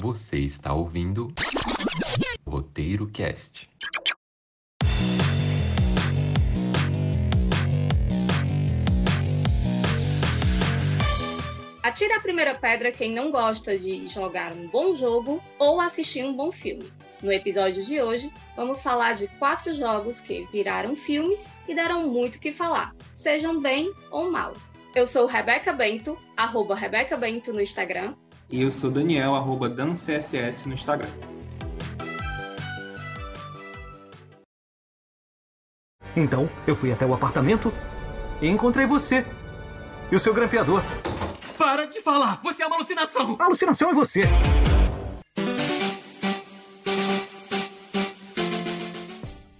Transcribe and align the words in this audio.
Você 0.00 0.38
está 0.38 0.72
ouvindo 0.72 1.34
Roteiro 2.46 3.08
Cast. 3.08 3.68
Atire 11.82 12.12
a 12.12 12.20
primeira 12.20 12.54
pedra 12.54 12.92
quem 12.92 13.12
não 13.12 13.32
gosta 13.32 13.76
de 13.76 14.06
jogar 14.06 14.52
um 14.52 14.68
bom 14.68 14.94
jogo 14.94 15.42
ou 15.58 15.80
assistir 15.80 16.24
um 16.24 16.32
bom 16.32 16.52
filme. 16.52 16.88
No 17.20 17.32
episódio 17.32 17.84
de 17.84 18.00
hoje, 18.00 18.32
vamos 18.54 18.80
falar 18.80 19.14
de 19.14 19.26
quatro 19.26 19.74
jogos 19.74 20.20
que 20.20 20.46
viraram 20.52 20.94
filmes 20.94 21.56
e 21.66 21.74
deram 21.74 22.06
muito 22.06 22.36
o 22.36 22.40
que 22.40 22.52
falar, 22.52 22.94
sejam 23.12 23.60
bem 23.60 23.92
ou 24.12 24.30
mal. 24.30 24.52
Eu 24.94 25.06
sou 25.06 25.26
Rebeca 25.26 25.72
Bento, 25.72 26.16
arroba 26.36 26.76
Rebeca 26.76 27.16
Bento 27.16 27.52
no 27.52 27.60
Instagram. 27.60 28.14
E 28.50 28.62
eu 28.62 28.70
sou 28.70 28.90
Daniel, 28.90 29.34
arroba 29.34 29.68
DanCSS 29.68 30.66
no 30.66 30.72
Instagram. 30.72 31.10
Então, 36.16 36.48
eu 36.66 36.74
fui 36.74 36.90
até 36.90 37.04
o 37.04 37.12
apartamento 37.12 37.70
e 38.40 38.48
encontrei 38.48 38.86
você. 38.86 39.26
E 40.10 40.16
o 40.16 40.18
seu 40.18 40.32
grampeador. 40.32 40.82
Para 41.58 41.84
de 41.84 42.00
falar! 42.00 42.40
Você 42.42 42.62
é 42.62 42.66
uma 42.66 42.76
alucinação! 42.76 43.36
A 43.38 43.44
alucinação 43.44 43.90
é 43.90 43.94
você! 43.94 44.22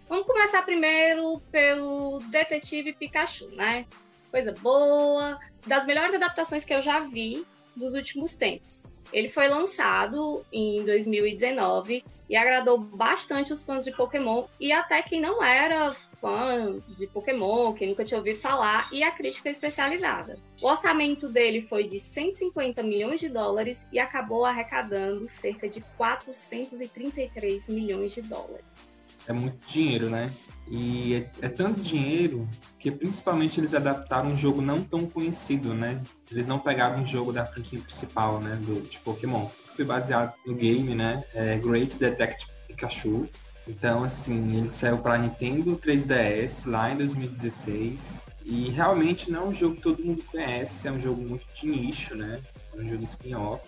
Vamos 0.08 0.26
começar 0.26 0.62
primeiro 0.62 1.42
pelo 1.52 2.20
Detetive 2.30 2.94
Pikachu, 2.94 3.48
né? 3.48 3.84
Coisa 4.30 4.54
boa, 4.62 5.38
das 5.66 5.84
melhores 5.84 6.14
adaptações 6.14 6.64
que 6.64 6.72
eu 6.72 6.80
já 6.80 7.00
vi 7.00 7.46
dos 7.78 7.94
últimos 7.94 8.34
tempos. 8.34 8.84
Ele 9.12 9.28
foi 9.28 9.48
lançado 9.48 10.44
em 10.52 10.84
2019 10.84 12.04
e 12.28 12.36
agradou 12.36 12.78
bastante 12.78 13.52
os 13.52 13.62
fãs 13.62 13.84
de 13.84 13.92
Pokémon 13.92 14.44
e 14.60 14.70
até 14.70 15.02
quem 15.02 15.20
não 15.20 15.42
era 15.42 15.92
fã 16.20 16.78
de 16.88 17.06
Pokémon, 17.06 17.72
quem 17.72 17.88
nunca 17.88 18.04
tinha 18.04 18.18
ouvido 18.18 18.38
falar, 18.38 18.88
e 18.92 19.02
a 19.02 19.10
crítica 19.10 19.48
especializada. 19.48 20.38
O 20.60 20.66
orçamento 20.66 21.28
dele 21.28 21.62
foi 21.62 21.84
de 21.84 21.98
150 21.98 22.82
milhões 22.82 23.20
de 23.20 23.28
dólares 23.30 23.88
e 23.90 23.98
acabou 23.98 24.44
arrecadando 24.44 25.26
cerca 25.26 25.68
de 25.68 25.80
433 25.96 27.68
milhões 27.68 28.12
de 28.12 28.20
dólares. 28.22 29.04
É 29.26 29.32
muito 29.32 29.58
dinheiro, 29.66 30.10
né? 30.10 30.30
E 30.70 31.14
é, 31.14 31.46
é, 31.46 31.48
tanto 31.48 31.80
dinheiro 31.80 32.46
que 32.78 32.90
principalmente 32.90 33.58
eles 33.58 33.74
adaptaram 33.74 34.30
um 34.30 34.36
jogo 34.36 34.60
não 34.60 34.82
tão 34.82 35.06
conhecido, 35.06 35.74
né? 35.74 36.00
Eles 36.30 36.46
não 36.46 36.58
pegaram 36.58 37.02
um 37.02 37.06
jogo 37.06 37.32
da 37.32 37.46
franquia 37.46 37.80
principal, 37.80 38.40
né? 38.40 38.56
Do, 38.56 38.82
de 38.82 38.98
Pokémon. 38.98 39.46
Foi 39.74 39.84
baseado 39.84 40.34
no 40.46 40.54
game, 40.54 40.94
né? 40.94 41.24
É 41.34 41.56
Great 41.56 41.98
Detective 41.98 42.50
Pikachu. 42.66 43.28
Então, 43.66 44.02
assim, 44.02 44.56
ele 44.56 44.72
saiu 44.72 44.98
para 44.98 45.18
Nintendo 45.18 45.76
3DS 45.76 46.70
lá 46.70 46.90
em 46.90 46.96
2016. 46.96 48.22
E 48.44 48.70
realmente 48.70 49.30
não 49.30 49.42
é 49.42 49.44
um 49.48 49.54
jogo 49.54 49.76
que 49.76 49.82
todo 49.82 50.02
mundo 50.02 50.22
conhece, 50.24 50.88
é 50.88 50.92
um 50.92 50.98
jogo 50.98 51.20
muito 51.20 51.44
de 51.54 51.66
nicho, 51.66 52.14
né? 52.14 52.40
É 52.74 52.80
um 52.80 52.88
jogo 52.88 53.02
spin-off, 53.02 53.62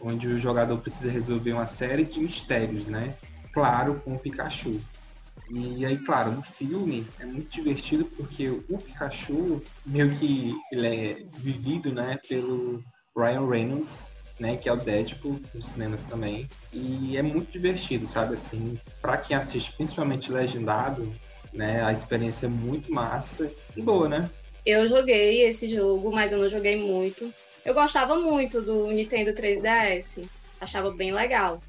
onde 0.00 0.28
o 0.28 0.38
jogador 0.38 0.78
precisa 0.78 1.10
resolver 1.10 1.52
uma 1.52 1.66
série 1.66 2.04
de 2.04 2.20
mistérios, 2.20 2.86
né? 2.86 3.14
Claro, 3.52 4.00
com 4.04 4.14
o 4.14 4.18
Pikachu. 4.18 4.80
E 5.54 5.84
aí, 5.84 5.98
claro, 5.98 6.30
no 6.32 6.42
filme 6.42 7.06
é 7.20 7.26
muito 7.26 7.50
divertido 7.50 8.06
porque 8.06 8.48
o 8.48 8.78
Pikachu, 8.78 9.62
meio 9.84 10.10
que 10.10 10.54
ele 10.72 10.86
é 10.86 11.26
vivido, 11.36 11.92
né, 11.92 12.18
pelo 12.26 12.82
Ryan 13.14 13.46
Reynolds, 13.46 14.06
né, 14.40 14.56
que 14.56 14.66
é 14.66 14.72
o 14.72 14.76
Deadpool 14.76 15.38
nos 15.54 15.66
cinemas 15.66 16.04
também. 16.04 16.48
E 16.72 17.18
é 17.18 17.22
muito 17.22 17.52
divertido, 17.52 18.06
sabe, 18.06 18.32
assim, 18.32 18.80
para 19.02 19.18
quem 19.18 19.36
assiste 19.36 19.72
principalmente 19.72 20.32
legendado, 20.32 21.12
né, 21.52 21.84
a 21.84 21.92
experiência 21.92 22.46
é 22.46 22.48
muito 22.48 22.90
massa 22.90 23.52
e 23.76 23.82
boa, 23.82 24.08
né? 24.08 24.30
Eu 24.64 24.88
joguei 24.88 25.42
esse 25.42 25.68
jogo, 25.68 26.10
mas 26.10 26.32
eu 26.32 26.38
não 26.38 26.48
joguei 26.48 26.76
muito. 26.76 27.30
Eu 27.62 27.74
gostava 27.74 28.16
muito 28.16 28.62
do 28.62 28.86
Nintendo 28.90 29.34
3DS, 29.34 30.24
achava 30.58 30.90
bem 30.90 31.12
legal. 31.12 31.60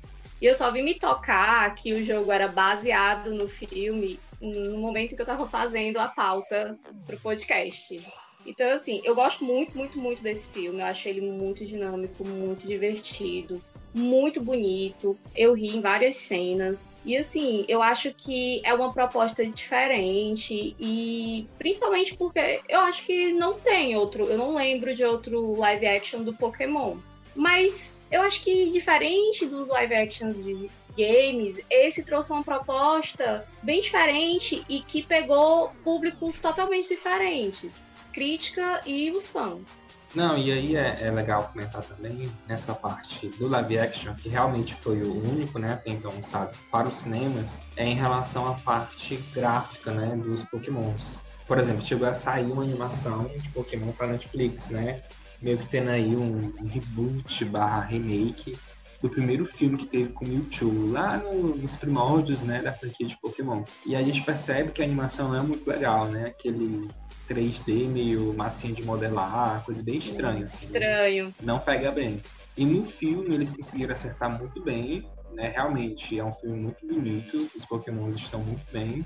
E 0.44 0.46
eu 0.46 0.54
só 0.54 0.70
vim 0.70 0.82
me 0.82 0.94
tocar 0.94 1.74
que 1.74 1.94
o 1.94 2.04
jogo 2.04 2.30
era 2.30 2.50
baseado 2.50 3.34
no 3.34 3.48
filme 3.48 4.20
no 4.42 4.78
momento 4.78 5.16
que 5.16 5.22
eu 5.22 5.26
tava 5.26 5.48
fazendo 5.48 5.98
a 5.98 6.10
pauta 6.10 6.78
pro 7.08 7.18
podcast. 7.18 8.06
Então, 8.46 8.70
assim, 8.72 9.00
eu 9.06 9.16
gosto 9.16 9.46
muito, 9.46 9.78
muito, 9.78 9.98
muito 9.98 10.22
desse 10.22 10.50
filme. 10.50 10.82
Eu 10.82 10.86
acho 10.86 11.08
ele 11.08 11.22
muito 11.22 11.66
dinâmico, 11.66 12.28
muito 12.28 12.68
divertido, 12.68 13.64
muito 13.94 14.44
bonito. 14.44 15.18
Eu 15.34 15.54
ri 15.54 15.78
em 15.78 15.80
várias 15.80 16.18
cenas. 16.18 16.90
E, 17.06 17.16
assim, 17.16 17.64
eu 17.70 17.82
acho 17.82 18.14
que 18.14 18.62
é 18.66 18.74
uma 18.74 18.92
proposta 18.92 19.46
diferente. 19.46 20.76
E 20.78 21.48
principalmente 21.58 22.18
porque 22.18 22.60
eu 22.68 22.82
acho 22.82 23.06
que 23.06 23.32
não 23.32 23.54
tem 23.54 23.96
outro. 23.96 24.26
Eu 24.26 24.38
não 24.38 24.56
lembro 24.56 24.94
de 24.94 25.06
outro 25.06 25.58
live 25.58 25.88
action 25.88 26.22
do 26.22 26.34
Pokémon. 26.34 26.98
Mas 27.34 27.98
eu 28.14 28.22
acho 28.22 28.42
que 28.42 28.70
diferente 28.70 29.48
dos 29.48 29.68
live 29.70 29.96
actions 29.96 30.44
de 30.44 30.70
games, 30.96 31.60
esse 31.68 32.04
trouxe 32.04 32.32
uma 32.32 32.44
proposta 32.44 33.44
bem 33.64 33.82
diferente 33.82 34.64
e 34.70 34.82
que 34.82 35.02
pegou 35.02 35.70
públicos 35.84 36.40
totalmente 36.40 36.90
diferentes, 36.90 37.88
crítica 38.14 38.82
e 38.86 39.10
os 39.10 39.28
fãs. 39.28 39.84
Não, 40.14 40.38
e 40.38 40.52
aí 40.52 40.76
é, 40.76 41.00
é, 41.02 41.10
legal 41.10 41.50
comentar 41.52 41.82
também 41.82 42.32
nessa 42.48 42.76
parte 42.76 43.30
do 43.30 43.48
live 43.48 43.80
action, 43.80 44.14
que 44.14 44.30
realmente 44.30 44.76
foi 44.76 45.02
o 45.02 45.12
único, 45.12 45.58
né, 45.58 45.74
até 45.74 45.90
então 45.90 46.12
lançado 46.12 46.56
para 46.70 46.88
os 46.88 46.98
cinemas, 46.98 47.64
é 47.76 47.84
em 47.84 47.96
relação 47.96 48.48
à 48.48 48.54
parte 48.54 49.16
gráfica, 49.34 49.90
né, 49.90 50.16
dos 50.16 50.44
pokémons. 50.44 51.22
Por 51.48 51.58
exemplo, 51.58 51.84
chegou 51.84 52.08
a 52.08 52.14
sair 52.14 52.46
uma 52.46 52.62
animação 52.62 53.26
de 53.26 53.50
Pokémon 53.50 53.92
para 53.92 54.08
Netflix, 54.08 54.70
né? 54.70 55.02
Meio 55.44 55.58
que 55.58 55.68
tendo 55.68 55.90
aí 55.90 56.16
um, 56.16 56.54
reboot 56.68 57.46
barra 57.46 57.82
remake 57.82 58.58
do 59.02 59.10
primeiro 59.10 59.46
filme 59.46 59.78
que 59.78 59.86
teve 59.86 60.14
com 60.14 60.26
Mewtwo, 60.26 60.90
lá 60.90 61.18
no, 61.18 61.58
nos 61.58 61.76
primórdios, 61.76 62.46
né, 62.46 62.62
da 62.62 62.72
franquia 62.72 63.06
de 63.06 63.20
Pokémon. 63.20 63.64
E 63.86 63.98
a 63.98 64.02
gente 64.02 64.22
percebe 64.22 64.72
que 64.72 64.82
a 64.82 64.86
animação 64.86 65.28
não 65.28 65.36
é 65.36 65.42
muito 65.42 65.70
legal, 65.70 66.08
né? 66.08 66.28
Aquele 66.28 66.90
3D 67.30 67.90
meio 67.90 68.34
massinho 68.34 68.74
de 68.74 68.82
modelar, 68.82 69.62
coisa 69.66 69.84
bem 69.84 69.98
estranha. 69.98 70.46
Assim, 70.46 70.62
Estranho. 70.62 71.26
Né? 71.26 71.34
Não 71.42 71.60
pega 71.60 71.92
bem. 71.92 72.22
E 72.56 72.66
no 72.66 72.86
filme 72.86 73.36
eles 73.36 73.52
conseguiram 73.52 73.92
acertar 73.92 74.30
muito 74.30 74.64
bem, 74.64 75.06
né? 75.34 75.50
Realmente 75.50 76.18
é 76.18 76.24
um 76.24 76.32
filme 76.32 76.58
muito 76.58 76.88
bonito, 76.88 77.50
os 77.54 77.66
Pokémons 77.66 78.16
estão 78.16 78.40
muito 78.40 78.64
bem. 78.72 79.06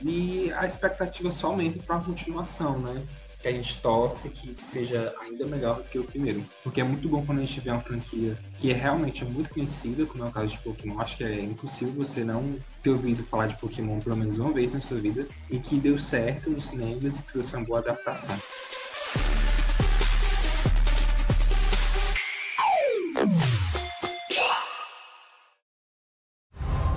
E 0.00 0.50
a 0.52 0.64
expectativa 0.64 1.30
só 1.30 1.48
aumenta 1.48 1.78
para 1.82 1.96
a 1.96 2.00
continuação, 2.00 2.78
né? 2.78 3.02
Que 3.40 3.48
a 3.48 3.52
gente 3.52 3.80
torce 3.80 4.28
que 4.30 4.54
seja 4.62 5.14
ainda 5.20 5.46
melhor 5.46 5.82
do 5.82 5.88
que 5.88 5.98
o 5.98 6.04
primeiro. 6.04 6.44
Porque 6.62 6.80
é 6.80 6.84
muito 6.84 7.08
bom 7.08 7.24
quando 7.24 7.38
a 7.38 7.44
gente 7.44 7.60
vê 7.60 7.70
uma 7.70 7.80
franquia 7.80 8.36
que 8.58 8.70
é 8.70 8.74
realmente 8.74 9.24
muito 9.24 9.50
conhecida, 9.50 10.06
como 10.06 10.24
é 10.24 10.28
o 10.28 10.32
caso 10.32 10.48
de 10.48 10.58
Pokémon. 10.58 10.98
Acho 11.00 11.16
que 11.16 11.24
é 11.24 11.42
impossível 11.42 11.94
você 11.94 12.24
não 12.24 12.56
ter 12.82 12.90
ouvido 12.90 13.22
falar 13.22 13.46
de 13.46 13.56
Pokémon 13.56 14.00
pelo 14.00 14.16
menos 14.16 14.38
uma 14.38 14.52
vez 14.52 14.74
na 14.74 14.80
sua 14.80 14.98
vida 14.98 15.26
e 15.50 15.58
que 15.58 15.76
deu 15.76 15.98
certo 15.98 16.50
nos 16.50 16.66
cinemas 16.66 17.18
e 17.18 17.22
trouxe 17.24 17.54
uma 17.56 17.64
boa 17.64 17.78
adaptação. 17.80 18.36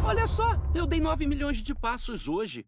Olha 0.03 0.25
só, 0.25 0.59
eu 0.73 0.87
dei 0.87 0.99
9 0.99 1.27
milhões 1.27 1.57
de 1.57 1.75
passos 1.75 2.27
hoje. 2.27 2.65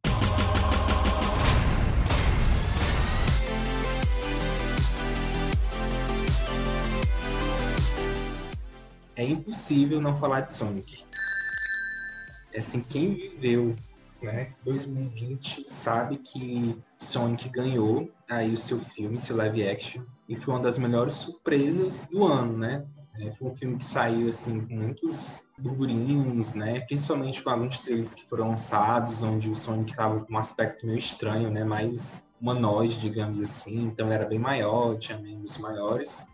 É 9.16 9.23
impossível 9.23 10.01
não 10.01 10.15
falar 10.15 10.41
de 10.41 10.53
Sonic. 10.53 11.03
É 12.53 12.59
assim, 12.59 12.81
quem 12.81 13.13
viveu 13.13 13.75
né, 14.21 14.53
2020 14.63 15.63
sabe 15.68 16.18
que 16.18 16.77
Sonic 16.97 17.50
ganhou 17.50 18.09
aí 18.30 18.53
o 18.53 18.57
seu 18.57 18.80
filme, 18.80 19.19
seu 19.19 19.36
live 19.36 19.68
action, 19.68 20.03
e 20.27 20.36
foi 20.36 20.53
uma 20.53 20.62
das 20.62 20.77
melhores 20.77 21.15
surpresas 21.15 22.07
do 22.12 22.25
ano, 22.25 22.57
né? 22.57 22.86
É, 23.19 23.31
foi 23.31 23.50
um 23.50 23.51
filme 23.51 23.77
que 23.77 23.83
saiu 23.83 24.30
assim 24.30 24.65
com 24.65 24.74
muitos 24.74 25.47
burburinhos, 25.59 26.53
né? 26.53 26.80
Principalmente 26.81 27.44
com 27.44 27.50
alguns 27.50 27.80
trailers 27.80 28.13
que 28.13 28.27
foram 28.27 28.50
lançados, 28.50 29.21
onde 29.21 29.50
o 29.50 29.56
Sonic 29.56 29.91
estava 29.91 30.21
com 30.21 30.33
um 30.33 30.38
aspecto 30.38 30.86
meio 30.86 30.97
estranho, 30.97 31.51
né? 31.51 31.63
Mais 31.63 32.27
humanoide, 32.39 33.00
digamos 33.00 33.41
assim. 33.41 33.83
Então 33.83 34.09
era 34.09 34.25
bem 34.25 34.39
maior, 34.39 34.97
tinha 34.97 35.18
membros 35.18 35.57
maiores. 35.57 36.31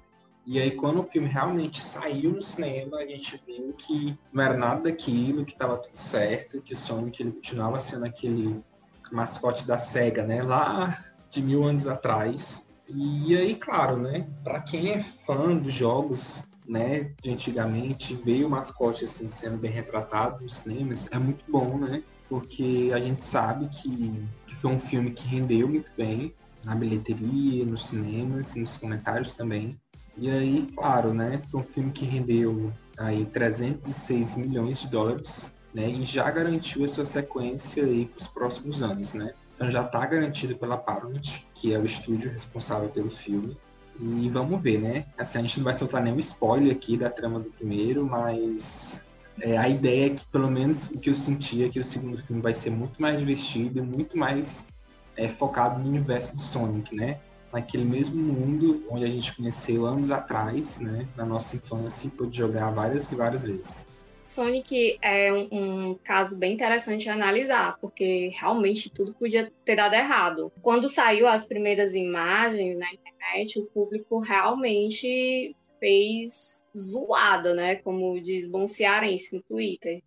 E 0.50 0.62
aí, 0.62 0.72
quando 0.72 1.02
o 1.02 1.04
filme 1.04 1.28
realmente 1.28 1.82
saiu 1.82 2.32
no 2.32 2.42
cinema, 2.42 3.00
a 3.00 3.06
gente 3.06 3.38
viu 3.46 3.74
que 3.74 4.18
não 4.32 4.42
era 4.42 4.56
nada 4.56 4.84
daquilo, 4.84 5.44
que 5.44 5.52
estava 5.52 5.76
tudo 5.76 5.98
certo, 5.98 6.62
que 6.62 6.72
o 6.72 6.76
Sonic 6.76 7.22
ele 7.22 7.34
continuava 7.34 7.78
sendo 7.80 8.06
aquele 8.06 8.64
mascote 9.12 9.68
da 9.68 9.78
SEGA, 9.78 10.24
né? 10.24 10.42
Lá 10.42 10.98
de 11.30 11.42
mil 11.42 11.66
anos 11.66 11.86
atrás. 11.86 12.66
E 12.88 13.36
aí, 13.36 13.56
claro, 13.56 13.98
né? 13.98 14.26
Para 14.42 14.62
quem 14.62 14.92
é 14.92 15.02
fã 15.02 15.54
dos 15.54 15.74
jogos 15.74 16.48
né, 16.66 17.14
de 17.22 17.30
antigamente, 17.30 18.16
ver 18.16 18.46
o 18.46 18.50
mascote 18.50 19.04
assim 19.04 19.28
sendo 19.30 19.58
bem 19.58 19.72
retratado 19.72 20.44
nos 20.44 20.56
cinemas 20.56 21.10
é 21.12 21.20
muito 21.20 21.44
bom, 21.50 21.78
né? 21.78 22.04
Porque 22.30 22.92
a 22.94 23.00
gente 23.00 23.22
sabe 23.24 23.68
que, 23.70 24.14
que 24.46 24.56
foi 24.56 24.72
um 24.72 24.80
filme 24.80 25.12
que 25.12 25.28
rendeu 25.28 25.68
muito 25.68 25.92
bem 25.98 26.34
na 26.66 26.76
bilheteria, 26.76 27.66
nos 27.66 27.88
cinemas, 27.88 28.56
nos 28.56 28.76
comentários 28.76 29.34
também. 29.34 29.80
E 30.18 30.30
aí, 30.30 30.68
claro, 30.76 31.14
né, 31.14 31.42
foi 31.50 31.60
um 31.60 31.64
filme 31.64 31.92
que 31.92 32.06
rendeu 32.06 32.74
aí 32.98 33.26
306 33.26 34.36
milhões 34.36 34.82
de 34.82 34.90
dólares, 34.90 35.56
né, 35.74 35.90
e 35.90 36.04
já 36.04 36.30
garantiu 36.32 36.84
a 36.84 36.88
sua 36.88 37.06
sequência 37.06 37.84
aí 37.84 38.06
para 38.06 38.18
os 38.18 38.28
próximos 38.28 38.82
anos, 38.82 39.14
né? 39.14 39.34
Então 39.54 39.70
já 39.72 39.82
está 39.82 40.06
garantido 40.06 40.56
pela 40.56 40.78
Paramount, 40.78 41.42
que 41.54 41.74
é 41.74 41.80
o 41.80 41.86
estúdio 41.86 42.32
responsável 42.32 42.90
pelo 42.90 43.10
filme. 43.10 43.58
E 44.00 44.30
vamos 44.30 44.62
ver, 44.62 44.80
né? 44.80 45.06
Assim, 45.18 45.40
a 45.40 45.42
gente 45.42 45.58
não 45.58 45.64
vai 45.64 45.74
soltar 45.74 46.02
nenhum 46.04 46.20
spoiler 46.20 46.72
aqui 46.72 46.96
da 46.96 47.10
trama 47.10 47.40
do 47.40 47.50
primeiro, 47.50 48.06
mas 48.06 49.08
é, 49.42 49.58
a 49.58 49.68
ideia 49.68 50.08
é 50.08 50.10
que, 50.12 50.26
pelo 50.26 50.50
menos, 50.50 50.92
o 50.92 51.00
que 51.00 51.10
eu 51.10 51.16
senti 51.16 51.64
é 51.64 51.70
que 51.70 51.80
o 51.80 51.84
segundo 51.84 52.18
filme 52.18 52.42
vai 52.42 52.54
ser 52.54 52.70
muito 52.70 53.02
mais 53.02 53.20
divertido 53.20 53.80
e 53.80 53.82
muito 53.82 54.16
mais 54.16 54.68
é, 55.16 55.28
focado 55.28 55.80
no 55.80 55.88
universo 55.88 56.36
do 56.36 56.42
Sonic, 56.42 56.96
né? 56.96 57.20
Naquele 57.52 57.86
mesmo 57.86 58.22
mundo 58.22 58.86
onde 58.90 59.06
a 59.06 59.08
gente 59.08 59.36
conheceu 59.36 59.86
anos 59.86 60.12
atrás, 60.12 60.80
né? 60.80 61.08
Na 61.16 61.26
nossa 61.26 61.56
infância 61.56 62.08
e 62.08 62.12
pôde 62.12 62.38
jogar 62.38 62.72
várias 62.72 63.12
e 63.12 63.16
várias 63.16 63.46
vezes. 63.46 63.88
Sonic 64.28 65.00
é 65.02 65.32
um, 65.32 65.48
um, 65.52 65.96
caso 66.04 66.38
bem 66.38 66.54
interessante 66.54 67.04
de 67.04 67.10
analisar, 67.10 67.78
porque 67.80 68.30
realmente 68.36 68.90
tudo 68.90 69.14
podia 69.14 69.50
ter 69.64 69.78
dado 69.78 69.96
errado. 69.96 70.52
Quando 70.62 70.90
saiu 70.90 71.26
as 71.28 71.46
primeiras 71.46 71.96
imagens 71.96 72.78
na 72.78 72.94
internet, 72.94 73.58
o 73.58 73.66
público 73.68 74.20
realmente 74.20 75.56
fez 75.80 76.62
zoada, 76.78 77.54
né? 77.54 77.78
Como 77.78 78.20
diz 78.22 78.46
bom 78.46 78.68
cearense 78.68 79.34
no 79.34 79.42
Twitter. 79.44 80.04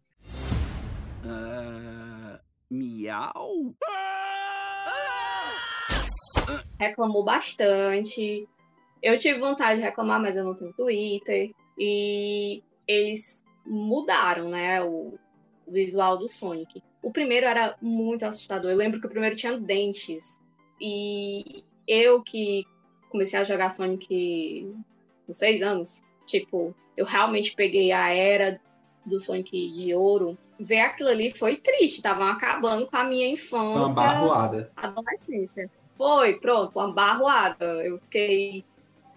Uh, 1.25 2.39
miau? 2.71 3.75
Reclamou 6.81 7.23
bastante. 7.23 8.49
Eu 9.03 9.19
tive 9.19 9.39
vontade 9.39 9.77
de 9.77 9.85
reclamar, 9.85 10.19
mas 10.19 10.35
eu 10.35 10.45
não 10.45 10.55
tenho 10.55 10.73
Twitter. 10.73 11.51
E 11.79 12.63
eles 12.89 13.45
mudaram, 13.67 14.49
né, 14.49 14.83
o 14.83 15.19
visual 15.69 16.17
do 16.17 16.27
Sonic. 16.27 16.83
O 17.03 17.13
primeiro 17.13 17.47
era 17.47 17.77
muito 17.83 18.25
assustador. 18.25 18.71
Eu 18.71 18.79
lembro 18.79 18.99
que 18.99 19.07
o 19.07 19.11
primeiro 19.11 19.37
tinha 19.37 19.59
dentes. 19.59 20.41
E 20.81 21.63
eu 21.87 22.23
que 22.23 22.65
comecei 23.11 23.39
a 23.39 23.45
jogar 23.45 23.71
Sonic 23.71 24.67
com 25.27 25.33
seis 25.35 25.63
anos, 25.63 26.03
tipo, 26.25 26.75
eu 26.97 27.05
realmente 27.05 27.55
peguei 27.55 27.93
a 27.93 28.09
era 28.09 28.59
do 29.05 29.21
Sonic 29.21 29.77
de 29.77 29.95
ouro. 29.95 30.39
Ver 30.59 30.81
aquilo 30.81 31.11
ali 31.11 31.31
foi 31.31 31.57
triste, 31.57 31.97
estavam 31.97 32.27
acabando 32.27 32.87
com 32.87 32.97
a 32.97 33.05
minha 33.05 33.29
infância. 33.29 33.85
Uma 33.85 33.93
barroada. 33.93 34.73
Adolescência. 34.77 35.71
Foi, 36.01 36.41
pronto, 36.41 36.79
uma 36.79 36.91
barroada. 36.91 37.67
Eu 37.85 37.99
fiquei 37.99 38.65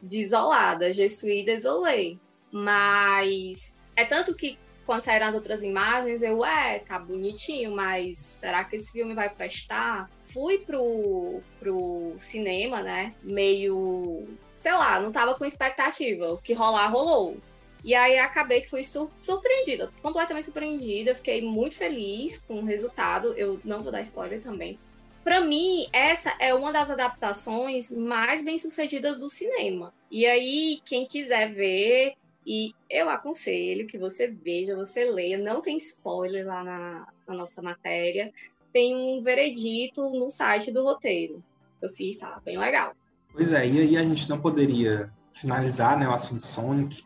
desolada, 0.01 0.91
je 0.91 1.07
suis 1.07 1.45
desolei. 1.45 2.19
Mas 2.51 3.80
é 3.95 4.03
tanto 4.03 4.35
que 4.35 4.59
quando 4.85 5.01
saíram 5.01 5.27
as 5.27 5.33
outras 5.33 5.63
imagens, 5.63 6.21
eu, 6.21 6.44
é, 6.44 6.80
tá 6.80 7.00
bonitinho, 7.00 7.74
mas 7.74 8.18
será 8.18 8.65
que 8.65 8.75
esse 8.75 8.91
filme 8.91 9.13
vai 9.13 9.30
prestar? 9.30 10.12
Fui 10.24 10.57
pro, 10.57 11.41
pro 11.57 12.18
cinema, 12.19 12.81
né? 12.81 13.15
Meio, 13.24 14.27
sei 14.57 14.74
lá, 14.74 15.00
não 15.00 15.09
tava 15.09 15.35
com 15.35 15.45
expectativa. 15.45 16.33
O 16.33 16.38
que 16.38 16.51
rolar, 16.51 16.88
rolou. 16.88 17.38
E 17.81 17.95
aí 17.95 18.19
acabei 18.19 18.59
que 18.59 18.69
fui 18.69 18.83
sur 18.83 19.09
surpreendida, 19.21 19.89
completamente 20.01 20.44
surpreendida. 20.44 21.15
Fiquei 21.15 21.41
muito 21.41 21.75
feliz 21.75 22.41
com 22.45 22.56
o 22.56 22.65
resultado. 22.65 23.33
Eu 23.38 23.57
não 23.63 23.81
vou 23.81 23.89
dar 23.89 24.01
spoiler 24.01 24.41
também. 24.41 24.77
Para 25.24 25.40
mim, 25.40 25.88
essa 25.94 26.34
é 26.40 26.54
uma 26.54 26.72
das 26.72 26.92
adaptações 26.92 27.90
mais 27.92 28.44
bem 28.44 28.58
sucedidas 28.58 29.18
do 29.18 29.30
cinema. 29.30 29.94
E 30.12 30.25
aí, 30.25 30.81
quem 30.86 31.08
quiser 31.08 31.54
ver, 31.54 32.14
e 32.46 32.74
eu 32.90 33.10
aconselho 33.10 33.88
que 33.88 33.98
você 33.98 34.28
veja, 34.28 34.75
você 34.75 35.06
leia, 35.06 35.38
não 35.38 35.62
tem 35.62 35.78
spoiler 35.78 36.46
lá 36.46 36.64
na, 36.64 37.08
na 37.25 37.36
nossa 37.36 37.62
matéria, 37.62 38.34
tem 38.74 38.96
um 38.96 39.24
veredito 39.24 40.10
no 40.10 40.30
site 40.30 40.72
do 40.72 40.84
roteiro. 40.84 41.42
Eu 41.81 41.90
fiz, 41.90 42.18
tá 42.18 42.42
bem 42.44 42.58
legal. 42.58 42.94
Pois 43.31 43.54
é, 43.54 43.68
e 43.68 43.80
aí 43.80 43.98
a 43.98 44.04
gente 44.04 44.30
não 44.30 44.42
poderia 44.42 45.10
finalizar 45.31 45.98
né, 45.98 46.08
o 46.08 46.14
assunto 46.14 46.46
Sonic 46.46 47.04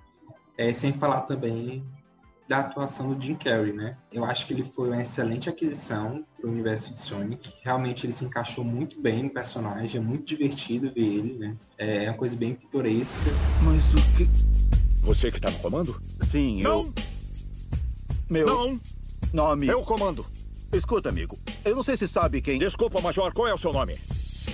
é, 0.58 0.74
sem 0.74 0.92
falar 0.92 1.22
também 1.22 1.84
da 2.48 2.60
atuação 2.60 3.14
do 3.14 3.22
Jim 3.22 3.36
Carrey, 3.36 3.74
né? 3.74 3.98
Eu 4.12 4.24
acho 4.26 4.48
que 4.48 4.54
ele 4.54 4.64
foi 4.64 4.88
uma 4.90 5.02
excelente 5.02 5.50
aquisição 5.50 6.26
para 6.38 6.48
o 6.48 6.52
universo 6.52 6.94
de 6.94 7.00
Sonic. 7.00 7.54
Realmente 7.62 8.06
ele 8.06 8.14
se 8.14 8.24
encaixou 8.24 8.64
muito 8.64 9.02
bem 9.02 9.24
no 9.24 9.30
personagem, 9.30 10.00
é 10.00 10.04
muito 10.04 10.26
divertido 10.26 10.92
ver 10.94 11.02
ele, 11.02 11.34
né? 11.38 11.58
É 11.78 12.10
uma 12.10 12.18
coisa 12.18 12.36
bem 12.36 12.54
pitoresca. 12.56 13.30
Mas 13.64 13.94
o 13.94 14.18
que 14.18 14.28
você 15.02 15.32
que 15.32 15.40
tá 15.40 15.52
no 15.52 15.60
comando? 15.60 16.02
Sim, 16.30 16.62
Não! 16.62 16.86
eu... 16.86 16.94
Meu 18.30 18.46
Não! 18.46 18.80
nome... 19.34 19.68
Eu 19.68 19.82
comando. 19.82 20.26
Escuta, 20.74 21.10
amigo. 21.10 21.38
Eu 21.64 21.76
não 21.76 21.84
sei 21.84 21.96
se 21.96 22.08
sabe 22.08 22.42
quem... 22.42 22.60
Desculpa, 22.60 23.00
Major, 23.02 23.34
qual 23.34 23.48
é 23.48 23.54
o 23.54 23.58
seu 23.58 23.72
nome? 23.72 23.98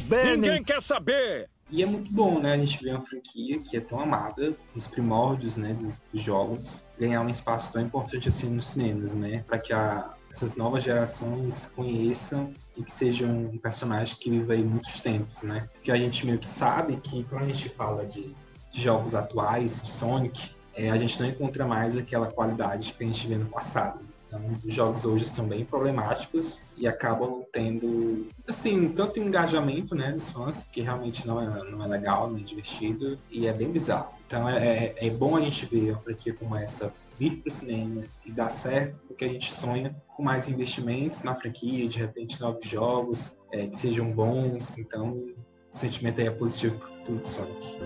Benny... 0.08 0.38
Ninguém 0.38 0.64
quer 0.64 0.82
saber! 0.82 1.50
E 1.74 1.82
é 1.82 1.88
muito 1.88 2.14
bom, 2.14 2.40
né? 2.40 2.54
A 2.54 2.58
gente 2.58 2.84
vê 2.84 2.92
uma 2.92 3.02
franquia 3.02 3.60
que 3.60 3.76
é 3.76 3.80
tão 3.80 4.00
amada, 4.00 4.56
nos 4.76 4.86
primórdios, 4.86 5.58
né, 5.58 5.74
dos, 5.74 6.04
dos 6.14 6.22
jogos, 6.22 6.84
ganhar 7.00 7.20
um 7.22 7.30
espaço 7.30 7.74
tão 7.74 7.82
importante 7.82 8.28
assim 8.28 8.48
nos 8.48 8.68
cinemas, 8.68 9.16
né? 9.16 9.44
Para 9.48 9.58
que 9.58 9.74
a, 9.74 10.14
essas 10.30 10.56
novas 10.56 10.84
gerações 10.84 11.66
conheçam 11.76 12.54
e 12.78 12.84
que 12.84 12.92
seja 12.92 13.26
um 13.26 13.58
personagem 13.58 14.16
que 14.20 14.30
viva 14.30 14.54
aí 14.54 14.64
muitos 14.64 15.02
tempos, 15.02 15.42
né? 15.42 15.68
Porque 15.74 15.92
a 15.92 15.96
gente 15.96 16.24
meio 16.28 16.38
que 16.38 16.46
sabe 16.46 16.96
que 16.98 17.24
quando 17.24 17.46
a 17.46 17.48
gente 17.48 17.70
fala 17.70 18.06
de 18.06 18.36
de 18.74 18.82
jogos 18.82 19.14
atuais, 19.14 19.82
de 19.82 19.90
Sonic, 19.90 20.50
é, 20.76 20.90
a 20.90 20.98
gente 20.98 21.22
não 21.22 21.30
encontra 21.30 21.66
mais 21.66 21.96
aquela 21.96 22.26
qualidade 22.26 22.92
que 22.94 23.04
a 23.04 23.06
gente 23.08 23.28
vê 23.28 23.36
no 23.36 23.46
passado. 23.46 24.00
Então, 24.34 24.42
os 24.66 24.74
jogos 24.74 25.06
hoje 25.06 25.26
são 25.26 25.46
bem 25.48 25.64
problemáticos 25.64 26.64
e 26.76 26.88
acabam 26.88 27.44
tendo, 27.52 28.28
assim, 28.48 28.90
tanto 28.90 29.20
engajamento, 29.20 29.94
né, 29.94 30.12
dos 30.12 30.32
fãs, 30.32 30.60
porque 30.60 30.82
realmente 30.82 31.28
não 31.28 31.40
é, 31.40 31.70
não 31.70 31.84
é 31.84 31.88
legal, 31.88 32.32
não 32.32 32.40
é 32.40 32.42
divertido 32.42 33.20
e 33.30 33.46
é 33.46 33.54
bem 33.54 33.72
bizarro. 33.72 34.12
Então, 34.26 34.50
é, 34.50 34.56
é, 34.58 35.08
é 35.08 35.10
bom 35.12 35.36
a 35.36 35.42
gente 35.42 35.68
ver 35.68 35.92
uma 35.92 36.00
franquia 36.00 36.34
como 36.34 36.56
essa 36.56 36.92
vir 37.20 37.38
para 37.38 37.50
o 37.50 37.52
cinema 37.52 38.02
e 38.26 38.32
dar 38.32 38.50
certo, 38.50 38.98
porque 39.08 39.24
a 39.24 39.28
gente 39.28 39.54
sonha 39.54 39.96
com 40.08 40.24
mais 40.24 40.50
investimentos 40.50 41.22
na 41.22 41.36
franquia, 41.36 41.88
de 41.88 42.00
repente 42.00 42.42
novos 42.42 42.68
jogos 42.68 43.38
é, 43.52 43.68
que 43.68 43.78
sejam 43.78 44.12
bons. 44.12 44.80
Então, 44.80 45.12
o 45.12 45.36
sentimento 45.70 46.20
aí 46.20 46.26
é 46.26 46.32
positivo 46.32 46.80
para 46.80 46.88
o 46.88 46.92
futuro 46.92 47.20
de 47.20 47.28
Sonic. 47.28 47.78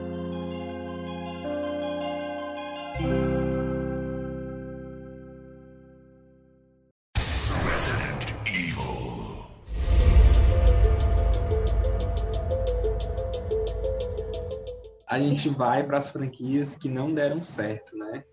A 15.08 15.20
gente 15.20 15.50
vai 15.50 15.84
para 15.84 15.98
as 15.98 16.10
franquias 16.10 16.76
que 16.76 16.90
não 16.90 17.14
deram 17.14 17.42
certo, 17.42 17.98
né? 17.98 18.24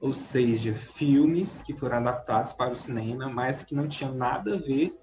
Ou 0.00 0.12
seja, 0.12 0.74
filmes 0.74 1.62
que 1.62 1.76
foram 1.76 1.98
adaptados 1.98 2.52
para 2.52 2.72
o 2.72 2.74
cinema, 2.74 3.28
mas 3.28 3.62
que 3.62 3.74
não 3.74 3.86
tinham 3.86 4.14
nada 4.14 4.54
a 4.54 4.58
ver 4.58 4.98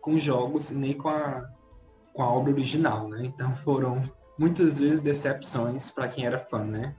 com 0.00 0.18
jogos 0.18 0.70
nem 0.70 0.94
com 0.94 1.08
a, 1.08 1.46
com 2.12 2.22
a 2.22 2.32
obra 2.32 2.52
original, 2.52 3.08
né? 3.08 3.24
Então 3.24 3.54
foram 3.54 4.00
muitas 4.38 4.78
vezes 4.78 5.00
decepções 5.00 5.90
para 5.90 6.08
quem 6.08 6.24
era 6.24 6.38
fã, 6.38 6.64
né? 6.64 6.96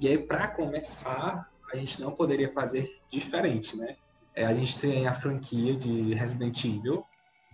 E 0.00 0.08
aí, 0.08 0.18
para 0.18 0.48
começar, 0.48 1.48
a 1.70 1.76
gente 1.76 2.00
não 2.00 2.10
poderia 2.10 2.50
fazer 2.50 2.88
diferente, 3.10 3.76
né? 3.76 3.96
É, 4.34 4.46
a 4.46 4.54
gente 4.54 4.78
tem 4.78 5.06
a 5.06 5.12
franquia 5.12 5.76
de 5.76 6.14
Resident 6.14 6.64
Evil, 6.64 7.04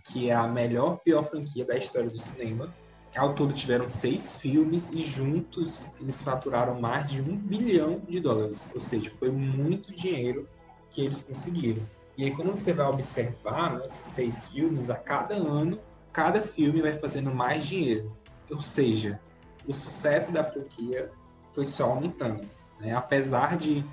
que 0.06 0.30
é 0.30 0.34
a 0.34 0.46
melhor, 0.46 0.98
pior 0.98 1.24
franquia 1.24 1.64
da 1.64 1.76
história 1.76 2.08
do 2.08 2.18
cinema. 2.18 2.72
Ao 3.16 3.34
todo 3.34 3.54
tiveram 3.54 3.88
seis 3.88 4.36
filmes 4.36 4.90
e 4.90 5.02
juntos 5.02 5.90
eles 5.98 6.20
faturaram 6.20 6.78
mais 6.78 7.08
de 7.08 7.20
um 7.20 7.36
bilhão 7.36 8.02
de 8.06 8.20
dólares. 8.20 8.72
Ou 8.74 8.80
seja, 8.80 9.10
foi 9.10 9.30
muito 9.30 9.94
dinheiro 9.94 10.46
que 10.90 11.02
eles 11.02 11.22
conseguiram. 11.22 11.82
E 12.16 12.24
aí, 12.24 12.30
quando 12.30 12.50
você 12.50 12.72
vai 12.72 12.86
observar 12.86 13.76
né, 13.76 13.86
esses 13.86 14.14
seis 14.14 14.48
filmes, 14.48 14.90
a 14.90 14.96
cada 14.96 15.34
ano, 15.34 15.78
cada 16.12 16.40
filme 16.42 16.80
vai 16.80 16.94
fazendo 16.94 17.34
mais 17.34 17.66
dinheiro. 17.66 18.10
Ou 18.50 18.60
seja, 18.60 19.20
o 19.66 19.74
sucesso 19.74 20.32
da 20.32 20.44
franquia 20.44 21.10
foi 21.54 21.64
só 21.64 21.90
aumentando. 21.90 22.46
Né? 22.80 22.94
Apesar 22.94 23.56
de, 23.56 23.84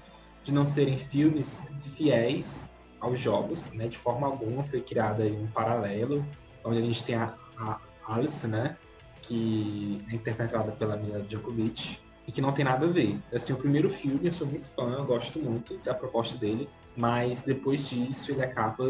de 0.43 0.53
não 0.53 0.65
serem 0.65 0.97
filmes 0.97 1.69
fiéis 1.95 2.69
aos 2.99 3.19
jogos, 3.19 3.71
né? 3.73 3.87
de 3.87 3.97
forma 3.97 4.27
alguma 4.27 4.63
foi 4.63 4.81
criada 4.81 5.23
um 5.23 5.47
paralelo, 5.47 6.25
onde 6.63 6.77
a 6.77 6.81
gente 6.81 7.03
tem 7.03 7.15
a, 7.15 7.33
a 7.57 7.79
Alice, 8.07 8.47
né? 8.47 8.77
Que 9.23 10.05
é 10.11 10.15
interpretada 10.15 10.71
pela 10.73 10.95
Mila 10.95 11.21
Djokovic, 11.21 11.97
e 12.27 12.31
que 12.31 12.41
não 12.41 12.53
tem 12.53 12.63
nada 12.65 12.85
a 12.85 12.89
ver. 12.89 13.19
Assim, 13.33 13.53
o 13.53 13.57
primeiro 13.57 13.89
filme 13.89 14.27
eu 14.27 14.31
sou 14.31 14.47
muito 14.47 14.65
fã, 14.67 14.93
eu 14.93 15.05
gosto 15.05 15.39
muito 15.39 15.77
da 15.79 15.93
proposta 15.93 16.37
dele, 16.37 16.69
mas 16.95 17.41
depois 17.41 17.89
disso 17.89 18.31
ele 18.31 18.43
acaba 18.43 18.85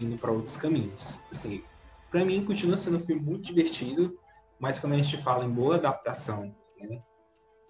indo 0.00 0.16
para 0.16 0.32
outros 0.32 0.56
caminhos. 0.56 1.20
Assim, 1.30 1.62
para 2.10 2.24
mim 2.24 2.44
continua 2.44 2.76
sendo 2.76 2.98
um 2.98 3.04
filme 3.04 3.22
muito 3.22 3.44
divertido, 3.44 4.18
mas 4.58 4.78
quando 4.78 4.94
a 4.94 4.96
gente 4.96 5.16
fala 5.18 5.44
em 5.44 5.50
boa 5.50 5.76
adaptação 5.76 6.54
né, 6.80 7.00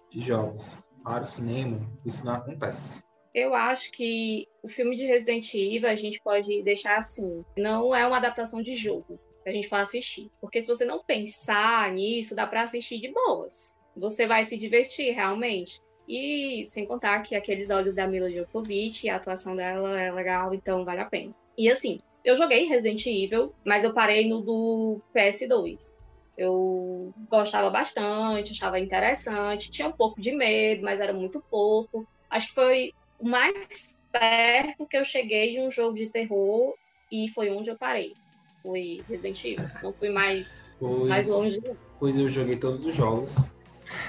de 0.09 0.19
jogos 0.19 0.83
para 1.03 1.21
o 1.21 1.25
cinema, 1.25 1.87
isso 2.05 2.25
não 2.25 2.35
acontece. 2.35 3.03
Eu 3.33 3.53
acho 3.53 3.91
que 3.91 4.47
o 4.63 4.67
filme 4.67 4.95
de 4.95 5.05
Resident 5.05 5.53
Evil 5.53 5.87
a 5.87 5.95
gente 5.95 6.19
pode 6.23 6.63
deixar 6.63 6.97
assim, 6.97 7.45
não 7.55 7.93
é 7.93 8.05
uma 8.05 8.17
adaptação 8.17 8.61
de 8.61 8.73
jogo 8.73 9.19
a 9.49 9.53
gente 9.53 9.67
for 9.67 9.77
assistir, 9.77 10.29
porque 10.39 10.61
se 10.61 10.67
você 10.67 10.85
não 10.85 11.03
pensar 11.03 11.91
nisso, 11.91 12.35
dá 12.35 12.45
para 12.45 12.63
assistir 12.63 12.99
de 12.99 13.11
boas. 13.11 13.75
Você 13.95 14.25
vai 14.27 14.43
se 14.43 14.57
divertir 14.57 15.13
realmente. 15.13 15.81
E 16.07 16.63
sem 16.65 16.85
contar 16.85 17.21
que 17.21 17.35
aqueles 17.35 17.69
olhos 17.69 17.93
da 17.93 18.07
Mila 18.07 18.29
Djokovic, 18.29 19.07
a 19.09 19.17
atuação 19.17 19.55
dela 19.55 19.99
é 19.99 20.11
legal, 20.11 20.53
então 20.53 20.83
vale 20.83 21.01
a 21.01 21.05
pena. 21.05 21.35
E 21.57 21.69
assim, 21.69 21.99
eu 22.23 22.35
joguei 22.35 22.65
Resident 22.65 23.05
Evil, 23.05 23.53
mas 23.63 23.83
eu 23.83 23.93
parei 23.93 24.27
no 24.27 24.41
do 24.41 25.01
PS2. 25.15 25.93
Eu 26.37 27.13
gostava 27.29 27.69
bastante, 27.69 28.53
achava 28.53 28.79
interessante, 28.79 29.69
tinha 29.69 29.87
um 29.87 29.91
pouco 29.91 30.21
de 30.21 30.31
medo, 30.31 30.83
mas 30.83 30.99
era 30.99 31.13
muito 31.13 31.43
pouco. 31.49 32.07
Acho 32.29 32.47
que 32.47 32.55
foi 32.55 32.93
o 33.19 33.27
mais 33.27 34.01
perto 34.11 34.87
que 34.87 34.97
eu 34.97 35.05
cheguei 35.05 35.51
de 35.51 35.59
um 35.59 35.69
jogo 35.69 35.97
de 35.97 36.09
terror 36.09 36.73
e 37.11 37.27
foi 37.29 37.49
onde 37.49 37.69
eu 37.69 37.77
parei. 37.77 38.13
Foi 38.61 39.01
Resident 39.07 39.43
Evil. 39.43 39.69
Não 39.81 39.93
fui 39.93 40.09
mais, 40.09 40.51
pois, 40.79 41.07
mais 41.07 41.29
longe. 41.29 41.61
Pois 41.99 42.17
eu 42.17 42.27
joguei 42.27 42.55
todos 42.55 42.85
os 42.85 42.95
jogos. 42.95 43.55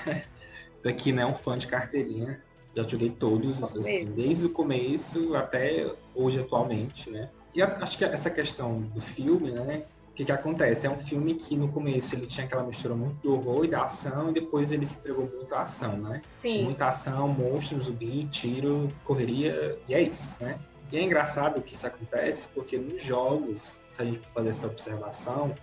Daqui, 0.83 1.13
né, 1.13 1.25
um 1.27 1.35
fã 1.35 1.57
de 1.57 1.67
carteirinha. 1.67 2.43
Já 2.75 2.87
joguei 2.87 3.11
todos, 3.11 3.63
assim, 3.63 4.07
desde 4.13 4.47
o 4.47 4.51
começo 4.51 5.35
até 5.35 5.93
hoje 6.15 6.39
atualmente, 6.39 7.11
né? 7.11 7.29
E 7.53 7.61
acho 7.61 7.99
que 7.99 8.05
essa 8.05 8.31
questão 8.31 8.81
do 8.81 9.01
filme, 9.01 9.51
né? 9.51 9.83
O 10.11 10.15
que, 10.15 10.25
que 10.25 10.33
acontece? 10.33 10.87
É 10.87 10.91
um 10.91 10.97
filme 10.97 11.35
que 11.35 11.57
no 11.57 11.69
começo 11.69 12.15
ele 12.15 12.27
tinha 12.27 12.47
aquela 12.47 12.63
mistura 12.63 12.95
muito 12.95 13.17
do 13.23 13.35
horror 13.35 13.65
e 13.65 13.69
da 13.69 13.85
ação, 13.85 14.31
e 14.31 14.33
depois 14.33 14.71
ele 14.71 14.87
se 14.87 14.99
entregou 14.99 15.29
muito 15.35 15.53
à 15.53 15.63
ação, 15.63 15.97
né? 15.97 16.23
Sim. 16.37 16.63
Muita 16.63 16.87
ação, 16.87 17.27
monstro, 17.27 17.81
zumbi, 17.81 18.25
tiro, 18.27 18.89
correria, 19.05 19.77
e 19.89 19.95
é 19.95 20.03
isso, 20.03 20.43
né? 20.43 20.59
E 20.93 20.99
é 20.99 21.03
engraçado 21.03 21.63
que 21.63 21.75
isso 21.75 21.87
acontece 21.87 22.49
porque 22.55 22.77
nos 22.77 23.03
jogos, 23.03 23.81
se 23.93 24.03
a 24.03 24.05
gente 24.05 24.19
for 24.21 24.35
fazer 24.35 24.49
essa 24.49 24.67
observação, 24.67 25.55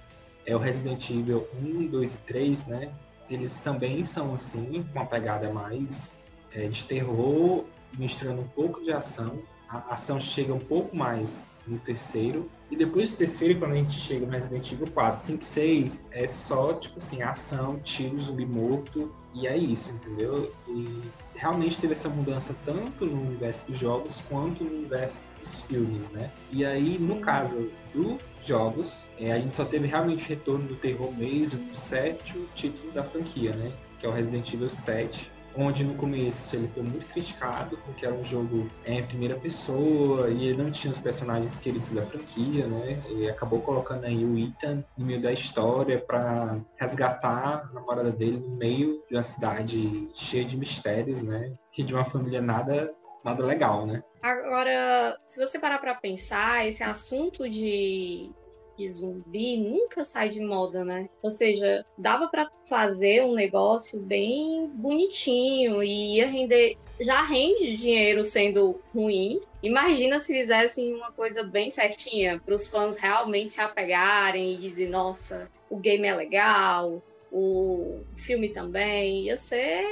é 0.46 0.56
o 0.56 0.60
Resident 0.60 1.10
Evil 1.10 1.48
1, 1.62 1.88
2 1.88 2.16
e 2.16 2.18
3, 2.20 2.66
né? 2.68 2.94
Eles 3.30 3.60
também 3.60 4.04
são 4.06 4.34
assim, 4.34 4.84
com 4.84 5.00
uma 5.00 5.06
pegada 5.06 5.52
mais 5.52 6.16
é, 6.54 6.68
de 6.68 6.86
terror, 6.86 7.66
misturando 7.98 8.42
um 8.42 8.48
pouco 8.48 8.82
de 8.82 8.92
ação. 8.92 9.42
A 9.68 9.94
ação 9.94 10.20
chega 10.20 10.54
um 10.54 10.60
pouco 10.60 10.96
mais 10.96 11.46
no 11.68 11.78
terceiro. 11.80 12.50
E 12.70 12.76
depois 12.76 13.14
do 13.14 13.18
terceiro, 13.18 13.60
quando 13.60 13.72
a 13.72 13.76
gente 13.76 13.94
chega 13.94 14.26
no 14.26 14.32
Resident 14.32 14.72
Evil 14.72 14.88
4, 14.92 15.26
5, 15.26 15.44
6, 15.44 16.02
é 16.12 16.28
só, 16.28 16.74
tipo 16.74 16.98
assim, 16.98 17.22
ação, 17.22 17.80
tiro, 17.80 18.20
zumbi 18.20 18.46
morto, 18.46 19.12
e 19.34 19.48
é 19.48 19.56
isso, 19.56 19.94
entendeu? 19.94 20.52
E 20.68 21.02
realmente 21.36 21.80
teve 21.80 21.94
essa 21.94 22.10
mudança 22.10 22.56
tanto 22.66 23.06
no 23.06 23.22
universo 23.22 23.68
dos 23.68 23.78
jogos 23.78 24.24
quanto 24.28 24.64
no 24.64 24.72
universo 24.72 25.24
dos 25.40 25.62
filmes, 25.62 26.10
né? 26.10 26.32
E 26.52 26.66
aí, 26.66 26.98
no 26.98 27.20
caso 27.20 27.70
dos 27.94 28.18
jogos, 28.42 29.04
é, 29.20 29.32
a 29.32 29.40
gente 29.40 29.56
só 29.56 29.64
teve 29.64 29.88
realmente 29.88 30.26
o 30.26 30.28
retorno 30.28 30.68
do 30.68 30.76
terror 30.76 31.14
mesmo 31.16 31.64
no 31.64 31.76
sétimo 31.76 32.48
título 32.56 32.92
da 32.92 33.04
franquia, 33.04 33.54
né? 33.56 33.72
Que 34.00 34.06
é 34.06 34.10
o 34.10 34.12
Resident 34.12 34.52
Evil 34.54 34.70
7, 34.70 35.32
onde 35.58 35.84
no 35.84 35.96
começo 35.96 36.56
ele 36.56 36.68
foi 36.68 36.84
muito 36.84 37.06
criticado 37.08 37.78
porque 37.86 38.06
era 38.06 38.14
um 38.14 38.24
jogo 38.24 38.70
em 38.86 39.04
primeira 39.04 39.36
pessoa 39.36 40.30
e 40.30 40.48
ele 40.48 40.64
não 40.64 40.72
tinha 40.72 40.92
os 40.92 41.00
personagens 41.00 41.58
queridos 41.58 41.92
da 41.94 42.04
franquia, 42.04 42.68
né? 42.68 43.02
E 43.10 43.30
acabou 43.30 43.60
colocando 43.62 44.06
aí 44.06 44.24
o 44.24 44.38
Ethan 44.38 44.84
no 44.98 45.06
meio 45.06 45.22
da 45.22 45.32
história 45.32 46.00
para 46.00 46.60
resgatar 46.76 47.70
a 47.70 47.74
namorada 47.74 48.12
dele 48.12 48.38
no 48.38 48.56
meio 48.56 49.04
de 49.10 49.16
uma 49.16 49.24
cidade 49.24 50.08
cheia 50.14 50.46
de 50.46 50.56
mistérios, 50.58 51.24
né? 51.24 51.54
Que 51.72 51.84
de 51.84 51.94
uma 51.94 52.06
família 52.06 52.42
nada 52.42 52.94
nada 53.24 53.46
legal, 53.46 53.86
né? 53.86 54.02
Agora, 54.22 55.20
se 55.26 55.40
você 55.40 55.60
parar 55.60 55.80
para 55.80 55.96
pensar, 55.96 56.66
esse 56.66 56.84
assunto 56.84 57.50
de 57.50 58.32
de 58.78 58.88
zumbi 58.88 59.58
nunca 59.58 60.04
sai 60.04 60.30
de 60.30 60.40
moda, 60.40 60.86
né? 60.86 61.10
Ou 61.22 61.32
seja, 61.32 61.86
dava 61.98 62.28
para 62.28 62.50
fazer 62.66 63.24
um 63.24 63.34
negócio 63.34 64.00
bem 64.00 64.70
bonitinho 64.74 65.84
e 65.84 66.18
ia 66.18 66.28
render. 66.28 66.78
Já 67.00 67.22
rende 67.22 67.76
dinheiro 67.76 68.24
sendo 68.24 68.80
ruim. 68.94 69.40
Imagina 69.62 70.20
se 70.20 70.34
fizessem 70.34 70.94
uma 70.94 71.12
coisa 71.12 71.44
bem 71.44 71.70
certinha 71.70 72.42
para 72.44 72.56
os 72.56 72.68
fãs 72.68 72.96
realmente 72.98 73.54
se 73.54 73.62
apegarem 73.62 74.54
e 74.54 74.58
dizer: 74.58 74.90
nossa, 74.90 75.50
o 75.70 75.78
game 75.78 76.08
é 76.08 76.16
legal, 76.16 77.02
o 77.32 78.00
filme 78.16 78.50
também. 78.50 79.24
Ia 79.24 79.38
ser 79.38 79.84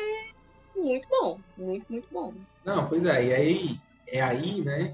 muito 0.75 1.07
bom, 1.09 1.39
muito, 1.57 1.91
muito 1.91 2.07
bom. 2.11 2.33
Não, 2.63 2.87
pois 2.87 3.05
é, 3.05 3.25
e 3.25 3.33
aí 3.33 3.79
é 4.07 4.21
aí, 4.21 4.61
né, 4.61 4.93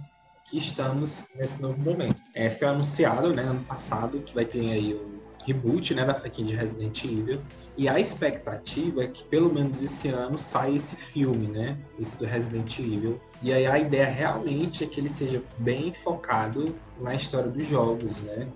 que 0.52 0.58
estamos 0.58 1.30
nesse 1.34 1.62
novo 1.62 1.80
momento. 1.80 2.22
É, 2.36 2.50
foi 2.50 2.68
anunciado, 2.68 3.34
né, 3.34 3.44
ano 3.44 3.64
passado, 3.64 4.20
que 4.20 4.36
vai 4.36 4.44
ter 4.44 4.70
aí 4.70 4.94
um 4.94 5.22
reboot, 5.48 5.96
né, 5.96 6.04
da 6.04 6.14
franquia 6.14 6.44
de 6.44 6.54
Resident 6.54 7.06
Evil. 7.06 7.42
E 7.78 7.88
a 7.88 7.98
expectativa 7.98 9.06
é 9.06 9.08
que 9.08 9.24
pelo 9.24 9.52
menos 9.52 9.82
esse 9.82 10.10
ano 10.10 10.38
saia 10.38 10.76
esse 10.76 10.98
filme, 10.98 11.48
né, 11.48 11.78
esse 11.98 12.20
do 12.20 12.26
Resident 12.26 12.78
Evil. 12.80 13.18
E 13.42 13.54
aí 13.54 13.66
a 13.66 13.80
ideia 13.80 14.08
realmente 14.08 14.84
é 14.84 14.88
que 14.88 15.00
ele 15.00 15.10
seja 15.10 15.42
bem 15.58 15.94
focado 15.94 16.76
na 17.00 17.16
história 17.16 17.50
dos 17.50 17.66
jogos, 17.66 18.22
né? 18.24 18.48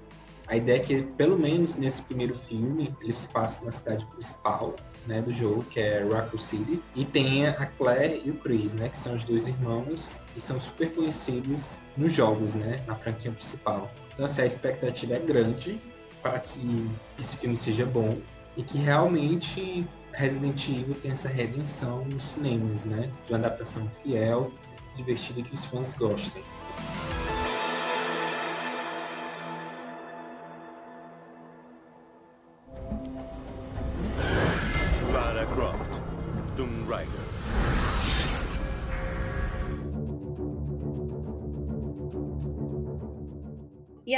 A 0.48 0.58
ideia 0.58 0.76
é 0.76 0.80
que, 0.80 1.02
pelo 1.02 1.40
menos 1.40 1.78
nesse 1.78 2.04
primeiro 2.04 2.36
filme, 2.36 2.94
ele 3.02 3.14
se 3.14 3.28
passe 3.30 3.66
na 3.66 3.72
cidade 3.72 4.06
principal, 4.06 4.76
né, 5.06 5.22
do 5.22 5.32
jogo, 5.34 5.64
que 5.64 5.80
é 5.80 6.04
Raccoon 6.04 6.38
City, 6.38 6.82
e 6.96 7.06
tenha 7.06 7.52
a 7.52 7.66
Claire 7.66 8.22
e 8.26 8.32
o 8.32 8.36
Chris, 8.36 8.74
né, 8.74 8.90
que 8.90 8.98
são 8.98 9.16
os 9.16 9.24
dois 9.24 9.48
irmãos 9.48 10.20
e 10.36 10.42
são 10.42 10.60
super 10.60 10.94
conhecidos 10.94 11.78
nos 11.98 12.14
jogos, 12.14 12.56
né, 12.56 12.84
na 12.88 12.96
franquia 12.96 13.32
principal. 13.32 13.92
Então, 14.14 14.26
assim, 14.26 14.42
a 14.42 14.46
expectativa 14.46 15.16
é 15.16 15.20
grande 15.20 15.80
para 16.22 16.40
que 16.40 16.90
esse 17.20 17.38
filme 17.38 17.56
seja 17.56 17.86
bom 17.86 18.18
e 18.58 18.64
que 18.64 18.78
realmente 18.78 19.86
Resident 20.14 20.70
Evil 20.70 20.96
tenha 20.96 21.12
essa 21.12 21.28
redenção 21.28 22.06
nos 22.06 22.24
cinemas, 22.24 22.86
né, 22.86 23.10
de 23.28 23.34
uma 23.34 23.40
adaptação 23.40 23.88
fiel, 24.02 24.52
divertida 24.96 25.42
que 25.42 25.54
os 25.54 25.66
fãs 25.66 25.94
gostem. 25.94 26.42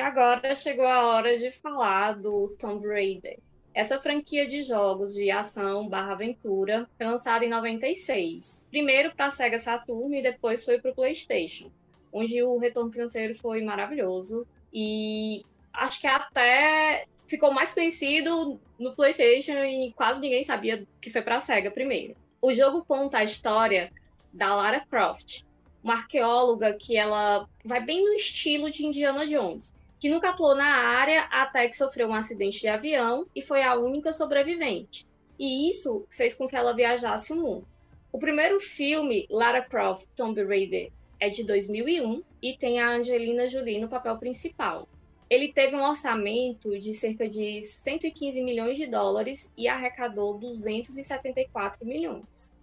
Agora 0.08 0.56
chegou 0.56 0.86
a 0.86 1.06
hora 1.06 1.38
de 1.38 1.52
falar 1.52 2.14
do 2.14 2.56
Tomb 2.58 2.88
Raider. 2.88 3.40
Essa 3.74 4.00
franquia 4.00 4.48
de 4.48 4.64
jogos 4.64 5.14
de 5.14 5.30
ação 5.30 5.88
barra 5.88 6.14
aventura 6.14 6.90
foi 6.98 7.06
lançada 7.06 7.44
em 7.44 7.50
96. 7.50 8.66
Primeiro 8.72 9.14
para 9.14 9.26
a 9.26 9.30
Sega 9.30 9.60
Saturn 9.60 10.18
e 10.18 10.24
depois 10.24 10.64
foi 10.64 10.80
para 10.80 10.92
o 10.92 10.96
PlayStation, 10.96 11.70
onde 12.12 12.42
o 12.42 12.58
retorno 12.58 12.92
financeiro 12.92 13.36
foi 13.36 13.62
maravilhoso. 13.62 14.48
E 14.74 15.44
acho 15.74 16.00
que 16.00 16.08
até 16.08 17.06
ficou 17.28 17.54
mais 17.54 17.74
conhecido 17.74 18.58
no 18.80 18.96
PlayStation 18.96 19.62
e 19.66 19.92
quase 19.92 20.22
ninguém 20.22 20.42
sabia 20.42 20.88
que 21.02 21.10
foi 21.10 21.22
para 21.22 21.36
a 21.36 21.42
Sega 21.42 21.70
primeiro. 21.70 22.16
O 22.42 22.54
jogo 22.54 22.84
conta 22.86 23.18
a 23.18 23.26
história 23.26 23.92
da 24.32 24.56
Lara 24.56 24.86
Croft, 24.90 25.44
uma 25.84 25.96
arqueóloga 25.96 26.74
que 26.74 26.96
ela 26.96 27.46
vai 27.66 27.84
bem 27.84 28.06
no 28.06 28.14
estilo 28.14 28.72
de 28.72 28.86
Indiana 28.86 29.28
Jones 29.28 29.76
que 30.00 30.10
nunca 30.10 30.30
atuou 30.30 30.56
na 30.56 30.66
área 30.66 31.24
até 31.32 31.68
que 31.68 31.76
sofreu 31.76 32.08
um 32.08 32.14
acidente 32.14 32.60
de 32.60 32.68
avião 32.68 33.26
e 33.36 33.42
foi 33.42 33.64
a 33.64 33.76
única 33.76 34.12
sobrevivente. 34.12 35.08
E 35.40 35.70
isso 35.70 36.06
fez 36.10 36.36
com 36.36 36.48
que 36.48 36.56
ela 36.56 36.76
viajasse 36.76 37.34
o 37.34 37.42
mundo. 37.42 37.68
O 38.12 38.20
primeiro 38.20 38.60
filme, 38.60 39.28
Lara 39.30 39.62
Croft 39.62 40.08
Tomb 40.16 40.44
Raider, 40.44 40.92
é 41.20 41.30
de 41.30 41.44
2001 41.44 42.24
e 42.42 42.56
tem 42.56 42.80
a 42.80 42.96
Angelina 42.96 43.48
Jolie 43.48 43.80
no 43.80 43.90
papel 43.90 44.18
principal. 44.18 44.88
Ele 45.30 45.52
teve 45.52 45.76
um 45.76 45.84
orçamento 45.84 46.78
de 46.80 46.94
cerca 46.94 47.28
de 47.28 47.62
115 47.62 48.42
milhões 48.42 48.78
de 48.78 48.88
dólares 48.88 49.52
e 49.58 49.68
arrecadou 49.68 50.38
274 50.38 51.86
milhões. 51.86 52.54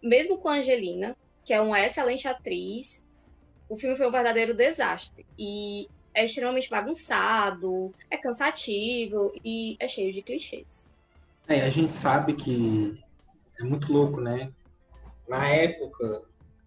Mesmo 0.00 0.38
com 0.38 0.48
a 0.48 0.54
Angelina, 0.54 1.16
que 1.44 1.52
é 1.52 1.60
uma 1.60 1.80
excelente 1.80 2.28
atriz, 2.28 3.04
o 3.68 3.76
filme 3.76 3.96
foi 3.96 4.06
um 4.06 4.12
verdadeiro 4.12 4.54
desastre. 4.54 5.26
E 5.36 5.88
é 6.14 6.24
extremamente 6.24 6.68
bagunçado, 6.68 7.92
é 8.10 8.16
cansativo 8.16 9.32
e 9.44 9.76
é 9.80 9.88
cheio 9.88 10.12
de 10.12 10.22
clichês. 10.22 10.90
É, 11.48 11.62
a 11.62 11.70
gente 11.70 11.92
sabe 11.92 12.34
que 12.34 12.92
é 13.58 13.64
muito 13.64 13.92
louco, 13.92 14.20
né? 14.20 14.52
Na 15.28 15.48
época 15.48 16.22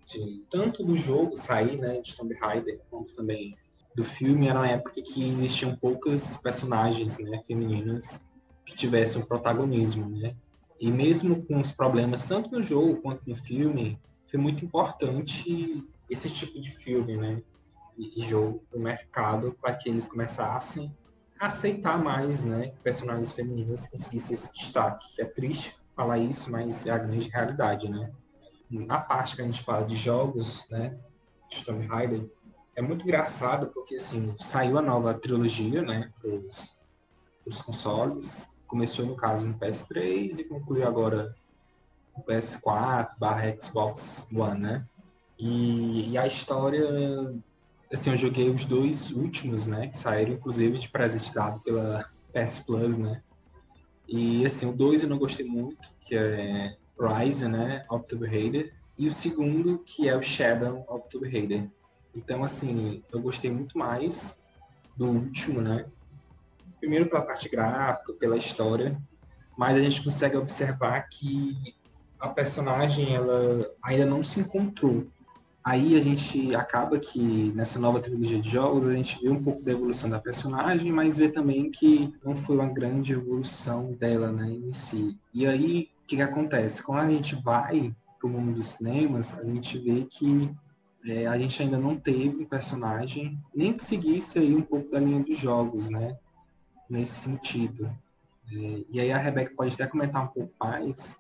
de 0.06 0.44
tanto 0.50 0.84
do 0.84 0.96
jogo 0.96 1.36
sair, 1.36 1.78
né, 1.78 2.00
de 2.00 2.16
Tomb 2.16 2.34
Raider, 2.36 2.80
quanto 2.90 3.14
também 3.14 3.58
do 3.96 4.04
filme, 4.04 4.48
era 4.48 4.60
uma 4.60 4.68
época 4.68 5.02
que 5.02 5.24
existiam 5.24 5.76
poucas 5.76 6.38
personagens, 6.38 7.18
né, 7.18 7.40
femininas 7.40 8.24
que 8.66 8.76
tivessem 8.76 9.22
um 9.22 9.26
protagonismo, 9.26 10.10
né? 10.10 10.36
E 10.80 10.92
mesmo 10.92 11.44
com 11.46 11.60
os 11.60 11.72
problemas 11.72 12.26
tanto 12.26 12.52
no 12.52 12.62
jogo 12.62 12.98
quanto 12.98 13.22
no 13.28 13.36
filme, 13.36 13.98
foi 14.28 14.40
muito 14.40 14.66
importante 14.66 15.84
esse 16.10 16.30
tipo 16.30 16.60
de 16.60 16.70
filme, 16.70 17.16
né? 17.16 17.42
E, 17.98 18.22
jogo 18.22 18.64
no 18.74 18.80
mercado 18.80 19.56
para 19.62 19.76
que 19.76 19.90
eles 19.90 20.08
começassem 20.08 20.96
a 21.40 21.48
aceitar 21.48 21.98
mais, 21.98 22.44
né? 22.44 22.74
Personagens 22.84 23.32
femininas 23.32 23.88
conseguissem 23.88 24.36
esse 24.36 24.54
destaque. 24.54 25.22
É 25.22 25.26
triste 25.26 25.76
falar 25.94 26.20
isso, 26.20 26.52
mas 26.52 26.86
é 26.86 26.92
a 26.92 26.98
grande 26.98 27.30
realidade, 27.30 27.90
né? 27.90 28.12
Na 28.70 29.00
parte 29.00 29.36
que 29.36 29.42
a 29.42 29.46
gente 29.46 29.64
fala 29.64 29.86
de 29.86 29.96
jogos, 29.96 30.68
né? 30.70 30.98
De 31.50 31.64
Tomb 31.64 31.86
Raider, 31.86 32.30
é 32.76 32.82
muito 32.82 33.04
engraçado 33.04 33.68
porque, 33.68 33.96
assim, 33.96 34.36
saiu 34.38 34.78
a 34.78 34.82
nova 34.82 35.14
trilogia, 35.14 35.82
né? 35.82 36.12
Para 36.20 36.32
os 37.46 37.62
consoles. 37.62 38.50
Começou, 38.68 39.06
no 39.06 39.16
caso, 39.16 39.48
no 39.48 39.58
PS3 39.58 40.40
e 40.40 40.44
concluiu 40.44 40.86
agora 40.86 41.34
no 42.18 42.24
PS4 42.24 43.18
barra 43.18 43.56
Xbox 43.60 44.28
One, 44.34 44.60
né? 44.60 44.86
E, 45.38 46.12
e, 46.12 46.18
a 46.18 46.26
história, 46.26 46.86
assim, 47.96 48.12
eu 48.12 48.18
joguei 48.18 48.50
os 48.50 48.66
dois 48.66 49.12
últimos, 49.12 49.68
né? 49.68 49.88
Que 49.88 49.98
saíram, 49.98 50.34
inclusive, 50.34 50.78
de 50.78 50.90
presente 50.90 51.34
dado 51.34 51.60
pela 51.62 52.10
PS 52.34 52.60
Plus, 52.60 52.98
né? 52.98 53.22
E, 54.08 54.46
assim, 54.46 54.68
o 54.68 54.74
dois 54.74 55.02
eu 55.02 55.10
não 55.10 55.18
gostei 55.18 55.46
muito, 55.46 55.90
que 56.00 56.16
é 56.16 56.78
Rise, 57.00 57.48
né? 57.48 57.84
Of 57.90 58.08
Tomb 58.08 58.28
Raider. 58.28 58.74
E 58.98 59.08
o 59.08 59.12
segundo, 59.12 59.80
que 59.80 60.08
é 60.08 60.16
o 60.16 60.22
Shadow 60.22 60.86
of 60.88 61.10
Tomb 61.10 61.28
Raider. 61.30 61.70
Então, 62.16 62.44
assim, 62.44 63.04
eu 63.12 63.20
gostei 63.22 63.52
muito 63.52 63.78
mais 63.78 64.42
do 64.96 65.08
último, 65.08 65.60
né? 65.60 65.86
Primeiro 66.80 67.08
pela 67.08 67.22
parte 67.22 67.50
gráfica, 67.50 68.14
pela 68.14 68.38
história, 68.38 68.98
mas 69.58 69.78
a 69.78 69.82
gente 69.82 70.04
consegue 70.04 70.38
observar 70.38 71.08
que 71.10 71.76
a 72.20 72.30
personagem 72.30 73.16
ela 73.16 73.70
ainda 73.84 74.06
não 74.06 74.24
se 74.24 74.40
encontrou 74.40 75.08
Aí 75.66 75.96
a 75.96 76.00
gente 76.00 76.56
acaba 76.56 77.00
que 77.00 77.52
nessa 77.56 77.80
nova 77.80 78.00
trilogia 78.00 78.40
de 78.40 78.48
jogos 78.48 78.86
a 78.86 78.94
gente 78.94 79.20
vê 79.20 79.32
um 79.32 79.42
pouco 79.42 79.64
da 79.64 79.72
evolução 79.72 80.08
da 80.08 80.20
personagem, 80.20 80.92
mas 80.92 81.18
vê 81.18 81.28
também 81.28 81.72
que 81.72 82.14
não 82.24 82.36
foi 82.36 82.58
uma 82.58 82.72
grande 82.72 83.14
evolução 83.14 83.92
dela, 83.94 84.32
né, 84.32 84.48
em 84.48 84.72
si. 84.72 85.18
E 85.34 85.48
aí 85.48 85.90
o 86.04 86.06
que, 86.06 86.18
que 86.18 86.22
acontece? 86.22 86.84
Quando 86.84 87.00
a 87.00 87.10
gente 87.10 87.34
vai 87.38 87.96
para 88.20 88.28
o 88.28 88.30
mundo 88.30 88.54
dos 88.54 88.74
cinemas, 88.74 89.40
a 89.40 89.44
gente 89.44 89.80
vê 89.80 90.06
que 90.06 90.56
é, 91.04 91.26
a 91.26 91.36
gente 91.36 91.60
ainda 91.64 91.80
não 91.80 91.98
teve 91.98 92.44
um 92.44 92.46
personagem 92.46 93.36
nem 93.54 93.74
que 93.74 93.84
seguisse 93.84 94.38
aí 94.38 94.54
um 94.54 94.62
pouco 94.62 94.92
da 94.92 95.00
linha 95.00 95.24
dos 95.24 95.36
jogos, 95.36 95.90
né, 95.90 96.16
nesse 96.88 97.22
sentido. 97.22 97.86
É, 98.54 98.84
e 98.88 99.00
aí 99.00 99.12
a 99.12 99.18
Rebeca 99.18 99.56
pode 99.58 99.74
até 99.74 99.88
comentar 99.88 100.26
um 100.26 100.28
pouco 100.28 100.54
mais, 100.60 101.20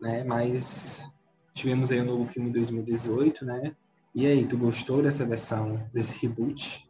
né, 0.00 0.22
mas 0.22 1.12
Tivemos 1.54 1.92
aí 1.92 2.00
o 2.00 2.02
um 2.02 2.06
novo 2.06 2.24
filme 2.24 2.48
em 2.48 2.52
2018, 2.52 3.44
né? 3.44 3.76
E 4.14 4.26
aí, 4.26 4.46
tu 4.46 4.58
gostou 4.58 5.00
dessa 5.00 5.24
versão, 5.24 5.88
desse 5.92 6.20
reboot? 6.20 6.88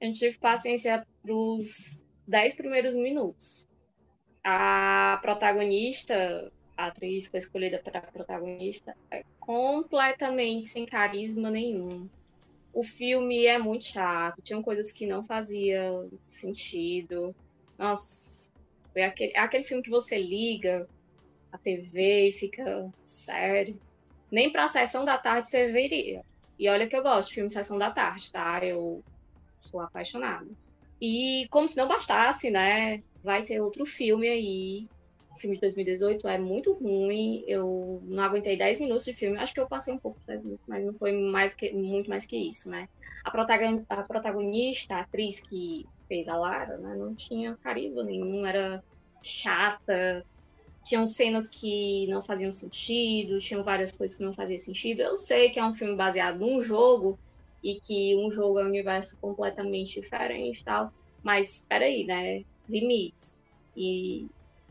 Eu 0.00 0.08
não 0.08 0.14
tive 0.14 0.36
paciência 0.38 1.06
para 1.22 1.34
os 1.34 2.04
dez 2.28 2.54
primeiros 2.54 2.94
minutos. 2.94 3.66
A 4.44 5.18
protagonista, 5.22 6.52
a 6.76 6.86
atriz 6.86 7.24
que 7.24 7.30
foi 7.30 7.38
escolhida 7.38 7.78
para 7.78 8.02
protagonista, 8.02 8.94
é 9.10 9.24
completamente 9.40 10.68
sem 10.68 10.84
carisma 10.84 11.50
nenhum. 11.50 12.08
O 12.74 12.82
filme 12.82 13.46
é 13.46 13.58
muito 13.58 13.84
chato, 13.84 14.42
tinham 14.42 14.62
coisas 14.62 14.92
que 14.92 15.06
não 15.06 15.22
faziam 15.22 16.10
sentido. 16.26 17.34
Nossa, 17.78 18.50
é 18.94 19.04
aquele, 19.04 19.32
é 19.34 19.40
aquele 19.40 19.64
filme 19.64 19.82
que 19.82 19.90
você 19.90 20.18
liga 20.18 20.88
a 21.52 21.58
TV 21.58 22.30
e 22.30 22.32
fica 22.32 22.90
sério. 23.04 23.78
Nem 24.30 24.50
para 24.50 24.64
a 24.64 24.68
sessão 24.68 25.04
da 25.04 25.18
tarde 25.18 25.48
você 25.48 25.70
veria. 25.70 26.22
E 26.58 26.68
olha 26.68 26.86
que 26.86 26.96
eu 26.96 27.02
gosto 27.02 27.28
de 27.28 27.34
filme 27.34 27.50
Sessão 27.50 27.76
da 27.76 27.90
Tarde, 27.90 28.30
tá? 28.30 28.64
Eu 28.64 29.02
sou 29.58 29.80
apaixonada. 29.80 30.46
E 31.00 31.46
como 31.50 31.66
se 31.66 31.76
não 31.76 31.88
bastasse, 31.88 32.50
né? 32.50 33.02
Vai 33.22 33.42
ter 33.42 33.60
outro 33.60 33.84
filme 33.84 34.28
aí. 34.28 34.88
O 35.32 35.36
filme 35.36 35.56
de 35.56 35.60
2018 35.62 36.28
é 36.28 36.38
muito 36.38 36.72
ruim. 36.74 37.42
Eu 37.48 38.00
não 38.04 38.22
aguentei 38.22 38.56
10 38.56 38.80
minutos 38.80 39.04
de 39.04 39.12
filme. 39.12 39.38
Acho 39.38 39.52
que 39.52 39.58
eu 39.58 39.66
passei 39.66 39.92
um 39.92 39.98
pouco 39.98 40.20
de 40.20 40.26
10 40.26 40.44
minutos, 40.44 40.64
mas 40.68 40.84
não 40.84 40.94
foi 40.94 41.12
mais 41.12 41.54
que, 41.54 41.72
muito 41.72 42.08
mais 42.08 42.24
que 42.24 42.36
isso, 42.36 42.70
né? 42.70 42.88
A, 43.24 43.30
protagonista, 43.32 43.94
a 43.94 44.02
protagonista, 44.04 44.94
a 44.94 45.00
atriz 45.00 45.40
que 45.40 45.84
fez 46.06 46.28
a 46.28 46.36
Lara, 46.36 46.76
né? 46.76 46.94
Não 46.94 47.12
tinha 47.12 47.56
carisma 47.56 48.04
nenhum, 48.04 48.46
era 48.46 48.84
chata, 49.20 50.24
tinham 50.84 51.06
cenas 51.06 51.48
que 51.48 52.06
não 52.08 52.22
faziam 52.22 52.50
sentido, 52.50 53.38
tinham 53.38 53.62
várias 53.62 53.92
coisas 53.92 54.16
que 54.16 54.24
não 54.24 54.32
faziam 54.32 54.58
sentido. 54.58 55.00
Eu 55.00 55.16
sei 55.16 55.50
que 55.50 55.58
é 55.58 55.64
um 55.64 55.74
filme 55.74 55.94
baseado 55.94 56.38
num 56.38 56.60
jogo 56.60 57.18
e 57.62 57.78
que 57.80 58.16
um 58.16 58.30
jogo 58.30 58.58
é 58.58 58.64
um 58.64 58.68
universo 58.68 59.16
completamente 59.18 60.00
diferente 60.00 60.60
e 60.60 60.64
tal, 60.64 60.92
mas 61.22 61.56
espera 61.56 61.84
aí, 61.84 62.04
né? 62.04 62.44
Limites. 62.68 63.38
E 63.76 64.26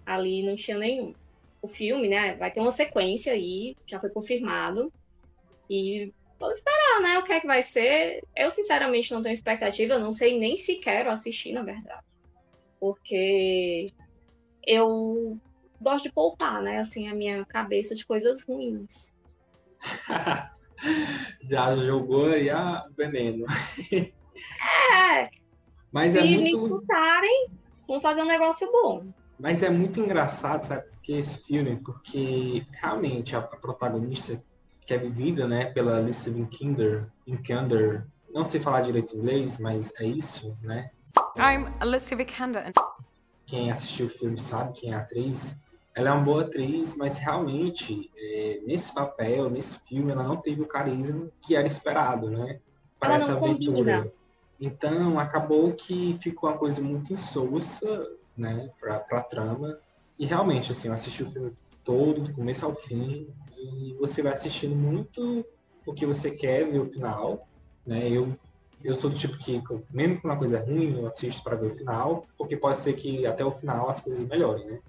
ali 0.06 0.44
não 0.44 0.56
tinha 0.56 0.78
nenhum. 0.78 1.14
O 1.62 1.68
filme, 1.68 2.10
né, 2.10 2.36
vai 2.36 2.52
ter 2.52 2.60
uma 2.60 2.72
sequência 2.72 3.34
aí, 3.34 3.76
já 3.86 4.00
foi 4.00 4.10
confirmado. 4.10 4.92
E 5.70 6.12
vamos 6.38 6.58
esperar, 6.58 7.02
né, 7.02 7.18
o 7.20 7.24
que 7.24 7.32
é 7.32 7.40
que 7.40 7.48
vai 7.48 7.64
ser. 7.64 8.24
Eu, 8.36 8.52
sinceramente, 8.52 9.14
não 9.14 9.22
tenho 9.22 9.34
expectativa, 9.34 9.98
não 9.98 10.12
sei 10.12 10.38
nem 10.38 10.58
se 10.58 10.76
quero 10.76 11.10
assistir, 11.10 11.54
na 11.54 11.62
verdade. 11.62 12.04
Porque 12.80 13.94
eu 14.66 15.40
gosto 15.82 16.04
de 16.04 16.12
poupar, 16.12 16.62
né? 16.62 16.80
Assim, 16.80 17.08
a 17.08 17.16
minha 17.16 17.44
cabeça 17.46 17.96
de 17.96 18.06
coisas 18.06 18.44
ruins. 18.44 19.14
Já 21.44 21.76
jogou 21.76 22.28
aí 22.28 22.50
a 22.50 22.86
veneno. 22.96 23.46
É. 23.92 25.30
Mas 25.92 26.14
Se 26.14 26.20
é 26.20 26.24
muito... 26.24 26.42
me 26.42 26.50
escutarem, 26.50 27.48
vão 27.88 28.00
fazer 28.02 28.22
um 28.22 28.28
negócio 28.28 28.72
bom. 28.72 29.06
Mas 29.40 29.64
é 29.64 29.70
muito 29.70 30.00
engraçado, 30.00 30.64
sabe? 30.64 30.84
Porque 30.92 31.14
esse 31.14 31.44
filme, 31.46 31.78
porque 31.78 32.66
realmente 32.72 33.36
a, 33.36 33.40
a 33.40 33.42
protagonista 33.42 34.42
que 34.86 34.94
é 34.94 34.98
vivida, 34.98 35.48
né, 35.48 35.66
pela 35.66 35.98
Alice 35.98 36.30
Vikander, 36.30 37.08
Vikander, 37.28 38.06
não 38.34 38.44
sei 38.44 38.60
falar 38.60 38.82
direito 38.82 39.16
inglês, 39.16 39.60
mas 39.60 39.94
é 40.00 40.06
isso, 40.06 40.58
né? 40.64 40.92
I'm 41.38 41.74
Alice 41.80 42.14
Vikander. 42.16 42.72
Quem 43.46 43.72
assistiu 43.72 44.06
o 44.06 44.10
filme 44.10 44.38
sabe 44.38 44.74
quem 44.80 44.92
é 44.92 44.96
a 44.96 45.00
atriz 45.00 45.62
ela 45.94 46.10
é 46.10 46.14
uma 46.14 46.24
boa 46.24 46.42
atriz, 46.44 46.96
mas 46.96 47.18
realmente, 47.18 48.10
é, 48.18 48.62
nesse 48.66 48.94
papel, 48.94 49.50
nesse 49.50 49.80
filme, 49.88 50.12
ela 50.12 50.24
não 50.24 50.38
teve 50.38 50.62
o 50.62 50.68
carisma 50.68 51.30
que 51.42 51.56
era 51.56 51.68
esperado, 51.68 52.30
né? 52.30 52.60
Para 53.00 53.16
essa 53.16 53.34
aventura. 53.34 53.98
Combina. 53.98 54.12
Então, 54.60 55.20
acabou 55.20 55.74
que 55.74 56.18
ficou 56.22 56.50
uma 56.50 56.58
coisa 56.58 56.82
muito 56.82 57.12
insossa, 57.12 58.08
né? 58.38 58.70
Para 58.80 59.04
a 59.12 59.22
trama. 59.22 59.78
E 60.18 60.26
realmente, 60.26 60.72
assim, 60.72 60.88
eu 60.88 60.94
assisti 60.94 61.24
o 61.24 61.30
filme 61.30 61.54
todo, 61.84 62.22
do 62.22 62.34
começo 62.34 62.66
ao 62.66 62.76
fim, 62.76 63.28
e 63.58 63.94
você 64.00 64.22
vai 64.22 64.34
assistindo 64.34 64.76
muito 64.76 65.46
porque 65.84 66.06
você 66.06 66.32
quer 66.32 66.70
ver 66.70 66.80
o 66.80 66.86
final, 66.86 67.48
né? 67.86 68.08
Eu 68.10 68.38
eu 68.84 68.96
sou 68.96 69.10
do 69.10 69.16
tipo 69.16 69.38
que, 69.38 69.62
mesmo 69.92 70.20
com 70.20 70.28
uma 70.28 70.38
coisa 70.38 70.60
ruim, 70.60 70.98
eu 70.98 71.06
assisto 71.06 71.44
para 71.44 71.56
ver 71.56 71.68
o 71.68 71.72
final, 71.72 72.26
porque 72.38 72.58
pode 72.58 72.78
ser 72.78 72.94
que 72.94 73.26
até 73.26 73.46
o 73.46 73.52
final 73.52 73.90
as 73.90 74.00
coisas 74.00 74.28
melhorem, 74.28 74.66
né? 74.66 74.80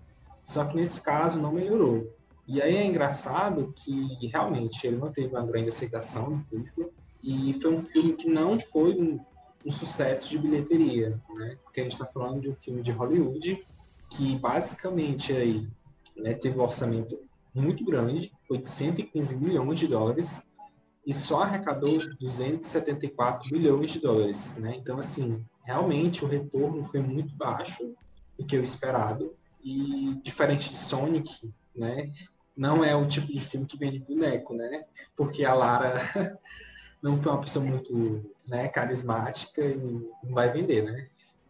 Só 0.45 0.65
que 0.65 0.77
nesse 0.77 1.01
caso 1.01 1.39
não 1.39 1.53
melhorou. 1.53 2.13
E 2.47 2.61
aí 2.61 2.77
é 2.77 2.85
engraçado 2.85 3.73
que 3.77 4.27
realmente 4.27 4.87
ele 4.87 4.97
não 4.97 5.13
teve 5.13 5.29
uma 5.29 5.47
grande 5.47 5.69
aceitação 5.69 6.31
no 6.31 6.45
público 6.45 6.93
e 7.23 7.53
foi 7.55 7.73
um 7.73 7.79
filme 7.79 8.15
que 8.15 8.29
não 8.29 8.59
foi 8.59 8.95
um, 9.01 9.21
um 9.65 9.71
sucesso 9.71 10.29
de 10.29 10.39
bilheteria, 10.39 11.21
né? 11.35 11.57
Porque 11.63 11.81
a 11.81 11.85
gente 11.85 11.93
está 11.93 12.05
falando 12.07 12.41
de 12.41 12.51
um 12.51 12.55
filme 12.55 12.83
de 12.83 12.91
Hollywood 12.91 13.65
que 14.11 14.37
basicamente 14.39 15.33
aí 15.33 15.69
né, 16.17 16.35
teve 16.35 16.59
um 16.59 16.63
orçamento 16.63 17.19
muito 17.55 17.85
grande, 17.85 18.33
foi 18.47 18.59
de 18.59 18.67
115 18.67 19.37
milhões 19.37 19.79
de 19.79 19.87
dólares 19.87 20.51
e 21.07 21.15
só 21.15 21.43
arrecadou 21.43 21.99
274 22.21 23.53
milhões 23.53 23.93
de 23.93 24.01
dólares, 24.01 24.59
né? 24.59 24.75
Então 24.77 24.99
assim, 24.99 25.45
realmente 25.65 26.25
o 26.25 26.29
retorno 26.29 26.85
foi 26.85 27.01
muito 27.01 27.35
baixo 27.37 27.95
do 28.37 28.45
que 28.45 28.57
o 28.57 28.63
esperado 28.63 29.33
e 29.63 30.15
diferente 30.23 30.71
de 30.71 30.77
Sonic, 30.77 31.51
né? 31.75 32.11
Não 32.57 32.85
é 32.85 32.95
o 32.95 33.07
tipo 33.07 33.29
de 33.29 33.41
filme 33.41 33.67
que 33.67 33.79
vende 33.79 34.01
boneco, 34.01 34.55
né? 34.55 34.85
Porque 35.17 35.45
a 35.45 35.55
Lara 35.55 35.95
não 37.03 37.17
foi 37.17 37.33
uma 37.33 37.41
pessoa 37.41 37.65
muito 37.65 38.25
né, 38.47 38.69
carismática 38.69 39.63
e 39.65 39.75
não 39.75 40.35
vai 40.35 40.53
vender, 40.53 40.83
né? 40.83 41.07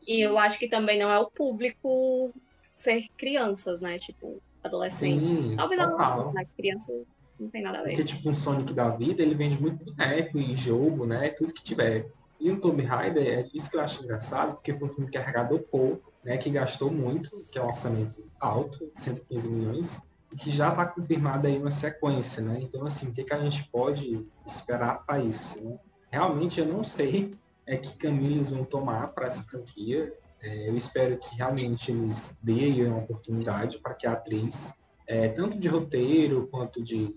E 0.07 0.21
eu 0.21 0.39
acho 0.39 0.59
que 0.59 0.69
também 0.69 0.99
não 0.99 1.11
é 1.11 1.19
o 1.19 1.31
público 1.31 2.33
ser 2.73 3.09
crianças, 3.17 3.81
né? 3.81 3.99
Tipo, 3.99 4.41
adolescentes. 4.63 5.29
Sim, 5.29 5.57
Talvez 5.57 5.81
adolescentes, 5.81 6.35
mas 6.35 6.53
crianças 6.53 7.03
não 7.39 7.49
tem 7.51 7.63
nada 7.63 7.79
a 7.79 7.83
ver. 7.83 7.91
Porque, 7.91 8.05
tipo, 8.05 8.29
um 8.29 8.35
Sonic 8.35 8.73
da 8.73 8.89
vida, 8.91 9.23
ele 9.23 9.35
vende 9.35 9.61
muito 9.61 9.85
boneco 9.85 10.39
e 10.39 10.57
jogo, 10.57 11.07
né? 11.07 11.31
Tudo 11.31 11.53
que 11.53 11.63
tiver. 11.63 12.11
E 12.41 12.51
o 12.51 12.61
Tomb 12.61 12.83
Raider, 12.83 13.27
é 13.27 13.49
isso 13.55 13.71
que 13.71 13.77
eu 13.77 13.81
acho 13.81 14.03
engraçado, 14.03 14.55
porque 14.55 14.75
foi 14.75 14.89
um 14.89 14.91
filme 14.91 15.11
que 15.11 15.19
arrecadou 15.19 15.61
pouco, 15.61 16.12
né? 16.25 16.37
Que 16.37 16.51
gastou 16.51 16.91
muito, 16.91 17.45
que 17.51 17.59
é 17.59 17.63
um 17.63 17.69
orçamento 17.69 18.25
alto, 18.41 18.91
115 18.95 19.49
milhões, 19.49 20.03
e 20.33 20.37
que 20.37 20.51
já 20.51 20.71
está 20.71 20.87
confirmada 20.87 21.49
aí 21.49 21.59
uma 21.59 21.71
sequência, 21.71 22.43
né? 22.43 22.59
Então, 22.63 22.87
assim, 22.87 23.09
o 23.09 23.13
que, 23.13 23.25
que 23.25 23.35
a 23.35 23.41
gente 23.41 23.69
pode 23.71 24.27
esperar 24.47 25.05
para 25.05 25.21
isso, 25.21 25.63
né? 25.63 25.79
Realmente, 26.11 26.61
eu 26.61 26.67
não 26.67 26.85
sei 26.85 27.35
é 27.67 27.77
que 27.77 27.97
caminho 27.97 28.33
eles 28.33 28.49
vão 28.49 28.65
tomar 28.65 29.09
para 29.13 29.27
essa 29.27 29.43
franquia. 29.43 30.13
É, 30.43 30.69
eu 30.69 30.75
espero 30.75 31.17
que 31.17 31.35
realmente 31.37 31.91
eles 31.91 32.39
deem 32.43 32.87
uma 32.87 32.99
oportunidade 32.99 33.79
para 33.79 33.95
que 33.95 34.07
a 34.07 34.13
atriz, 34.13 34.83
é, 35.07 35.29
tanto 35.29 35.59
de 35.59 35.69
roteiro 35.69 36.49
quanto 36.51 36.83
de 36.83 37.15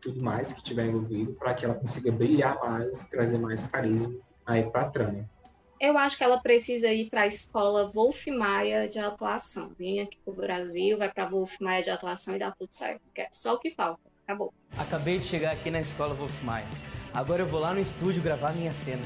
tudo 0.00 0.22
mais 0.22 0.52
que 0.52 0.62
tiver 0.62 0.86
envolvido, 0.86 1.32
para 1.32 1.52
que 1.54 1.64
ela 1.64 1.74
consiga 1.74 2.12
brilhar 2.12 2.58
mais 2.60 3.06
trazer 3.08 3.38
mais 3.38 3.66
carisma 3.66 4.14
aí 4.46 4.62
para 4.62 4.82
a 4.82 4.90
trama. 4.90 5.28
Eu 5.80 5.96
acho 5.96 6.18
que 6.18 6.24
ela 6.24 6.40
precisa 6.40 6.88
ir 6.88 7.08
para 7.08 7.22
a 7.22 7.26
escola 7.26 7.88
Wolf 7.88 8.26
Maia 8.26 8.88
de 8.88 8.98
atuação. 8.98 9.70
Vem 9.78 10.00
aqui 10.00 10.18
pro 10.24 10.34
Brasil, 10.34 10.98
vai 10.98 11.08
para 11.08 11.28
Wolf 11.28 11.60
Maia 11.60 11.84
de 11.84 11.90
atuação 11.90 12.34
e 12.34 12.38
dá 12.38 12.50
tudo 12.50 12.72
certo. 12.72 13.00
é 13.16 13.28
só 13.30 13.54
o 13.54 13.58
que 13.58 13.70
falta. 13.70 14.00
Acabou. 14.24 14.52
Acabei 14.76 15.18
de 15.18 15.24
chegar 15.24 15.52
aqui 15.52 15.70
na 15.70 15.78
escola 15.78 16.14
Wolf 16.14 16.42
Maia. 16.42 16.66
Agora 17.14 17.42
eu 17.42 17.46
vou 17.46 17.60
lá 17.60 17.72
no 17.72 17.80
estúdio 17.80 18.20
gravar 18.20 18.52
minha 18.54 18.72
cena. 18.72 19.02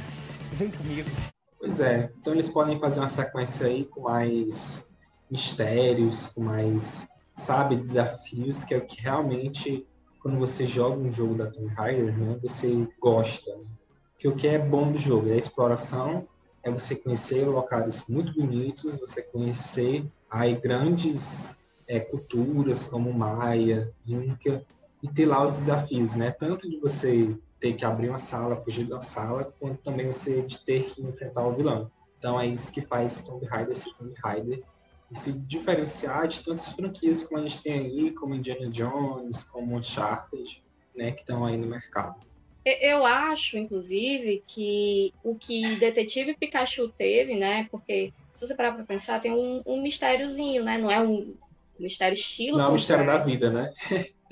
Vem 0.55 0.71
comigo. 0.71 1.11
Pois 1.59 1.79
é, 1.81 2.11
então 2.19 2.33
eles 2.33 2.49
podem 2.49 2.81
fazer 2.81 3.01
uma 3.01 3.09
sequência 3.09 3.67
aí 3.67 3.85
com 3.85 4.01
mais 4.01 4.91
mistérios, 5.31 6.29
com 6.29 6.41
mais, 6.41 7.07
sabe, 7.35 7.77
desafios, 7.77 8.65
que 8.65 8.75
é 8.75 8.79
o 8.79 8.87
que 8.87 9.01
realmente, 9.01 9.87
quando 10.23 10.39
você 10.39 10.67
joga 10.67 10.97
um 10.97 11.13
jogo 11.13 11.35
da 11.35 11.51
Tomb 11.51 11.69
Raider, 11.75 12.19
né, 12.19 12.39
você 12.43 12.89
gosta. 12.99 13.55
Né? 13.57 13.65
Porque 14.13 14.27
o 14.27 14.35
que 14.35 14.49
é 14.49 14.59
bom 14.59 14.91
do 14.91 14.99
jogo 14.99 15.29
é 15.29 15.35
a 15.35 15.37
exploração, 15.37 16.27
é 16.63 16.71
você 16.71 16.95
conhecer 16.97 17.45
locais 17.45 18.07
muito 18.09 18.33
bonitos, 18.35 18.99
você 18.99 19.23
conhecer 19.23 20.07
aí 20.31 20.55
grandes 20.55 21.63
é, 21.87 22.01
culturas 22.01 22.85
como 22.85 23.13
Maia, 23.13 23.93
Inca, 24.07 24.65
e 25.03 25.09
ter 25.09 25.27
lá 25.27 25.45
os 25.45 25.55
desafios, 25.55 26.15
né? 26.15 26.31
Tanto 26.31 26.71
de 26.71 26.79
você 26.79 27.37
ter 27.59 27.75
que 27.75 27.85
abrir 27.85 28.09
uma 28.09 28.19
sala, 28.19 28.57
fugir 28.57 28.87
da 28.87 29.01
sala, 29.01 29.53
quanto 29.59 29.83
também 29.83 30.07
você 30.07 30.43
de 30.43 30.59
ter 30.59 30.85
que 30.85 31.03
enfrentar 31.03 31.47
o 31.47 31.55
vilão. 31.55 31.91
Então 32.19 32.41
é 32.41 32.47
isso 32.47 32.73
que 32.73 32.81
faz 32.81 33.23
Tomb 33.23 33.45
Raider 33.47 33.77
ser 33.77 33.93
Tomb 33.95 34.15
Raider 34.23 34.63
e 35.11 35.17
se 35.17 35.33
diferenciar 35.33 36.27
de 36.27 36.41
tantas 36.41 36.69
franquias 36.73 37.23
como 37.23 37.39
a 37.39 37.43
gente 37.43 37.63
tem 37.63 37.81
aí, 37.81 38.13
como 38.13 38.35
Indiana 38.35 38.71
Jones, 38.71 39.45
como 39.45 39.77
Uncharted, 39.77 40.65
né, 40.97 41.13
que 41.13 41.21
estão 41.21 41.45
aí 41.45 41.57
no 41.57 41.67
mercado. 41.67 42.32
Eu 42.65 43.05
acho, 43.05 43.59
inclusive, 43.59 44.43
que 44.47 45.13
o 45.23 45.35
que 45.35 45.77
Detetive 45.77 46.35
Pikachu 46.35 46.89
teve, 46.89 47.35
né? 47.35 47.67
Porque 47.71 48.13
se 48.31 48.47
você 48.47 48.55
parar 48.55 48.73
para 48.73 48.85
pensar, 48.85 49.21
tem 49.21 49.33
um, 49.33 49.63
um 49.67 49.83
mistériozinho, 49.83 50.63
né? 50.63 50.79
Não 50.79 50.91
é 50.91 51.01
um 51.01 51.35
mistério 51.79 52.15
estilo. 52.15 52.59
Não 52.59 52.67
é 52.67 52.69
o 52.69 52.73
mistério 52.73 53.05
da 53.05 53.19
vida, 53.19 53.51
né? 53.51 53.73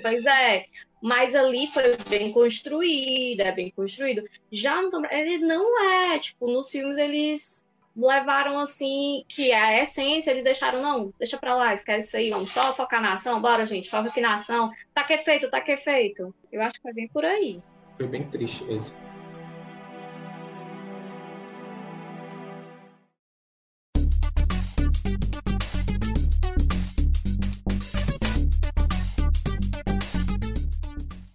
Pois 0.01 0.25
é, 0.25 0.64
mas 1.03 1.35
ali 1.35 1.66
foi 1.66 1.97
bem 2.09 2.33
construído, 2.33 3.40
é 3.40 3.53
bem 3.53 3.71
construído. 3.71 4.25
Já 4.51 4.81
no 4.81 5.01
Raider, 5.01 5.35
ele 5.35 5.45
não 5.45 5.83
é, 5.83 6.19
tipo, 6.19 6.51
nos 6.51 6.71
filmes 6.71 6.99
eles 6.99 7.64
levaram 7.97 8.59
assim, 8.59 9.25
que 9.29 9.53
a 9.53 9.83
essência, 9.83 10.31
eles 10.31 10.45
deixaram, 10.45 10.81
não, 10.81 11.12
deixa 11.19 11.37
pra 11.37 11.55
lá, 11.55 11.75
esquece 11.75 12.09
isso 12.09 12.16
aí, 12.16 12.31
vamos 12.31 12.51
só 12.51 12.75
focar 12.75 13.03
na 13.03 13.14
ação, 13.14 13.40
bora 13.40 13.66
gente, 13.66 13.90
foca 13.90 14.09
aqui 14.09 14.21
na 14.21 14.35
ação, 14.35 14.71
tá 14.95 15.05
que 15.05 15.12
é 15.12 15.19
feito, 15.19 15.51
tá 15.51 15.61
que 15.61 15.73
é 15.73 15.77
feito. 15.77 16.35
Eu 16.51 16.62
acho 16.62 16.77
que 16.77 16.83
foi 16.83 16.93
bem 16.93 17.09
por 17.09 17.25
aí. 17.25 17.61
Foi 18.00 18.08
bem 18.08 18.26
triste 18.30 18.64
mesmo. 18.64 18.96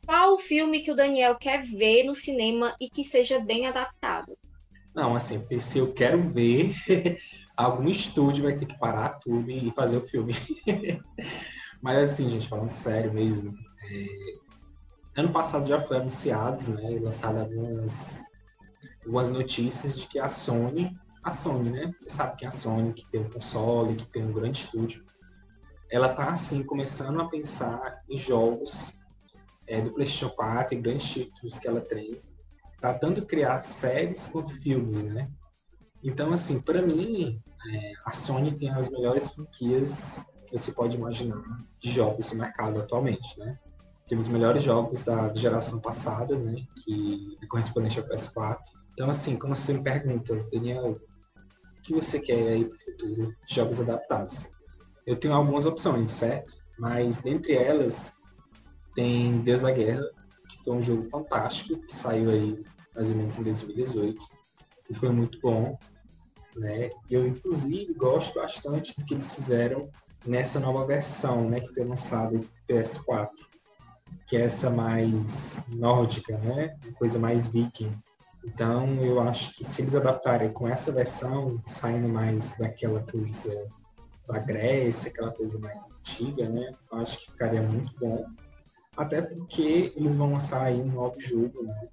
Qual 0.07 0.33
o 0.33 0.39
filme 0.39 0.81
que 0.81 0.91
o 0.91 0.95
Daniel 0.95 1.35
quer 1.35 1.61
ver 1.61 2.03
no 2.05 2.15
cinema 2.15 2.75
e 2.81 2.89
que 2.89 3.03
seja 3.03 3.39
bem 3.39 3.67
adaptado? 3.67 4.35
Não, 4.95 5.13
assim, 5.13 5.37
porque 5.37 5.61
se 5.61 5.77
eu 5.77 5.93
quero 5.93 6.19
ver, 6.31 6.73
algum 7.55 7.87
estúdio 7.87 8.45
vai 8.45 8.55
ter 8.55 8.65
que 8.65 8.79
parar 8.79 9.19
tudo 9.19 9.51
e 9.51 9.69
fazer 9.69 9.97
o 9.97 10.01
filme. 10.01 10.33
Mas 11.79 12.11
assim, 12.11 12.27
gente, 12.27 12.47
falando 12.47 12.69
sério 12.71 13.13
mesmo, 13.13 13.53
é... 13.87 14.44
ano 15.15 15.31
passado 15.31 15.67
já 15.67 15.79
foi 15.79 15.97
anunciados, 15.97 16.67
né, 16.67 16.91
e 16.91 16.99
lançado 16.99 17.39
algumas, 17.39 18.21
algumas 19.01 19.31
notícias 19.31 19.97
de 19.97 20.07
que 20.07 20.19
a 20.19 20.27
Sony, 20.29 20.95
a 21.23 21.31
Sony, 21.31 21.69
né, 21.69 21.93
você 21.97 22.09
sabe 22.09 22.35
que 22.35 22.45
é 22.45 22.49
a 22.49 22.51
Sony, 22.51 22.93
que 22.93 23.09
tem 23.09 23.21
um 23.21 23.29
console, 23.29 23.95
que 23.95 24.05
tem 24.05 24.23
um 24.23 24.33
grande 24.33 24.59
estúdio, 24.59 25.05
ela 25.89 26.09
tá, 26.09 26.29
assim, 26.29 26.63
começando 26.63 27.21
a 27.21 27.29
pensar 27.29 28.01
em 28.09 28.17
jogos 28.17 28.97
é, 29.67 29.81
do 29.81 29.91
PlayStation 29.91 30.29
4 30.29 30.75
e 30.75 30.81
grandes 30.81 31.09
títulos 31.11 31.57
que 31.57 31.67
ela 31.67 31.81
tem, 31.81 32.21
para 32.79 32.93
tanto 32.93 33.25
criar 33.25 33.61
séries 33.61 34.27
quanto 34.27 34.51
filmes, 34.61 35.03
né? 35.03 35.27
Então, 36.03 36.31
assim, 36.31 36.61
para 36.61 36.81
mim, 36.81 37.41
é, 37.67 37.93
a 38.05 38.11
Sony 38.11 38.51
tem 38.51 38.69
as 38.69 38.89
melhores 38.91 39.29
franquias 39.33 40.25
que 40.45 40.57
você 40.57 40.71
pode 40.71 40.97
imaginar 40.97 41.41
de 41.79 41.91
jogos 41.91 42.31
no 42.31 42.39
mercado 42.39 42.79
atualmente, 42.79 43.39
né? 43.39 43.57
Teve 44.07 44.21
os 44.21 44.27
melhores 44.27 44.63
jogos 44.63 45.03
da, 45.03 45.27
da 45.27 45.33
geração 45.33 45.79
passada, 45.79 46.37
né? 46.37 46.63
Que 46.83 47.37
é 47.41 47.47
correspondente 47.47 47.99
ao 47.99 48.07
PS4. 48.07 48.59
Então, 48.93 49.09
assim, 49.09 49.37
quando 49.37 49.55
você 49.55 49.73
me 49.73 49.83
pergunta, 49.83 50.35
Daniel, 50.51 50.91
o 50.91 51.81
que 51.81 51.93
você 51.93 52.19
quer 52.19 52.47
aí 52.49 52.65
para 52.65 52.75
o 52.75 52.79
futuro 52.79 53.33
jogos 53.49 53.79
adaptados? 53.79 54.51
Eu 55.05 55.17
tenho 55.17 55.33
algumas 55.33 55.65
opções, 55.65 56.11
certo? 56.13 56.53
Mas, 56.77 57.21
dentre 57.21 57.53
elas, 57.53 58.13
tem 58.93 59.39
Deus 59.41 59.61
da 59.61 59.71
Guerra, 59.71 60.07
que 60.49 60.63
foi 60.63 60.75
um 60.75 60.81
jogo 60.81 61.03
fantástico, 61.05 61.79
que 61.81 61.93
saiu 61.93 62.29
aí 62.29 62.63
mais 62.93 63.09
ou 63.09 63.17
menos 63.17 63.37
em 63.37 63.43
2018, 63.43 64.17
e 64.89 64.93
foi 64.93 65.09
muito 65.09 65.39
bom. 65.41 65.77
Né? 66.55 66.89
Eu, 67.09 67.27
inclusive, 67.27 67.93
gosto 67.93 68.39
bastante 68.39 68.95
do 68.95 69.05
que 69.05 69.13
eles 69.13 69.33
fizeram 69.33 69.89
nessa 70.25 70.59
nova 70.59 70.85
versão, 70.85 71.49
né, 71.49 71.59
que 71.59 71.73
foi 71.73 71.83
lançada 71.83 72.35
em 72.35 72.47
PS4, 72.67 73.27
que 74.25 74.35
é 74.35 74.41
essa 74.41 74.69
mais 74.69 75.63
nórdica, 75.69 76.37
né, 76.37 76.75
coisa 76.97 77.19
mais 77.19 77.47
viking. 77.47 77.91
Então, 78.43 78.85
eu 79.01 79.19
acho 79.19 79.55
que 79.55 79.63
se 79.63 79.81
eles 79.81 79.95
adaptarem 79.95 80.51
com 80.51 80.67
essa 80.67 80.91
versão, 80.91 81.61
saindo 81.65 82.07
mais 82.07 82.57
daquela 82.57 83.03
coisa 83.03 83.67
da 84.27 84.39
Grécia, 84.39 85.09
aquela 85.09 85.31
coisa 85.31 85.59
mais 85.59 85.85
antiga, 85.89 86.49
né, 86.49 86.73
eu 86.91 86.97
acho 86.99 87.19
que 87.19 87.31
ficaria 87.31 87.61
muito 87.61 87.91
bom. 87.99 88.25
Até 88.97 89.21
porque 89.21 89.93
eles 89.95 90.15
vão 90.15 90.31
lançar 90.31 90.63
aí 90.63 90.79
um 90.79 90.91
novo 90.91 91.19
jogo, 91.19 91.63
né, 91.63 91.87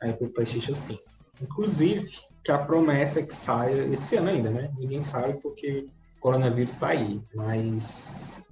aí 0.00 0.12
pro 0.12 0.28
PlayStation 0.28 0.74
5. 0.74 1.02
Inclusive, 1.42 2.08
que 2.44 2.52
a 2.52 2.58
promessa 2.58 3.20
é 3.20 3.22
que 3.22 3.34
saia 3.34 3.84
esse 3.86 4.16
ano 4.16 4.28
ainda, 4.28 4.50
né? 4.50 4.70
Ninguém 4.76 5.00
sabe 5.00 5.40
porque 5.40 5.88
o 6.16 6.20
coronavírus 6.20 6.72
está 6.72 6.88
aí, 6.88 7.20
mas 7.34 8.46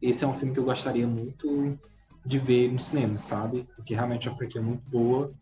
esse 0.00 0.24
é 0.24 0.26
um 0.26 0.32
filme 0.32 0.52
que 0.52 0.60
eu 0.60 0.64
gostaria 0.64 1.06
muito 1.06 1.78
de 2.24 2.38
ver 2.38 2.72
no 2.72 2.78
cinema, 2.78 3.18
sabe? 3.18 3.68
Porque 3.76 3.94
realmente 3.94 4.28
a 4.28 4.32
franquia 4.32 4.60
é 4.60 4.64
muito 4.64 4.88
boa 4.88 5.32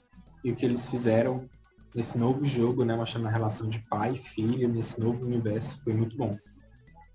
e 0.44 0.50
o 0.50 0.54
que 0.54 0.64
eles 0.64 0.88
fizeram 0.88 1.48
nesse 1.94 2.18
novo 2.18 2.44
jogo, 2.44 2.84
né, 2.84 2.96
mostrando 2.96 3.28
a 3.28 3.30
relação 3.30 3.68
de 3.68 3.78
pai 3.88 4.12
e 4.12 4.16
filho 4.16 4.68
nesse 4.68 5.00
novo 5.00 5.24
universo 5.24 5.82
foi 5.84 5.92
muito 5.92 6.16
bom. 6.16 6.36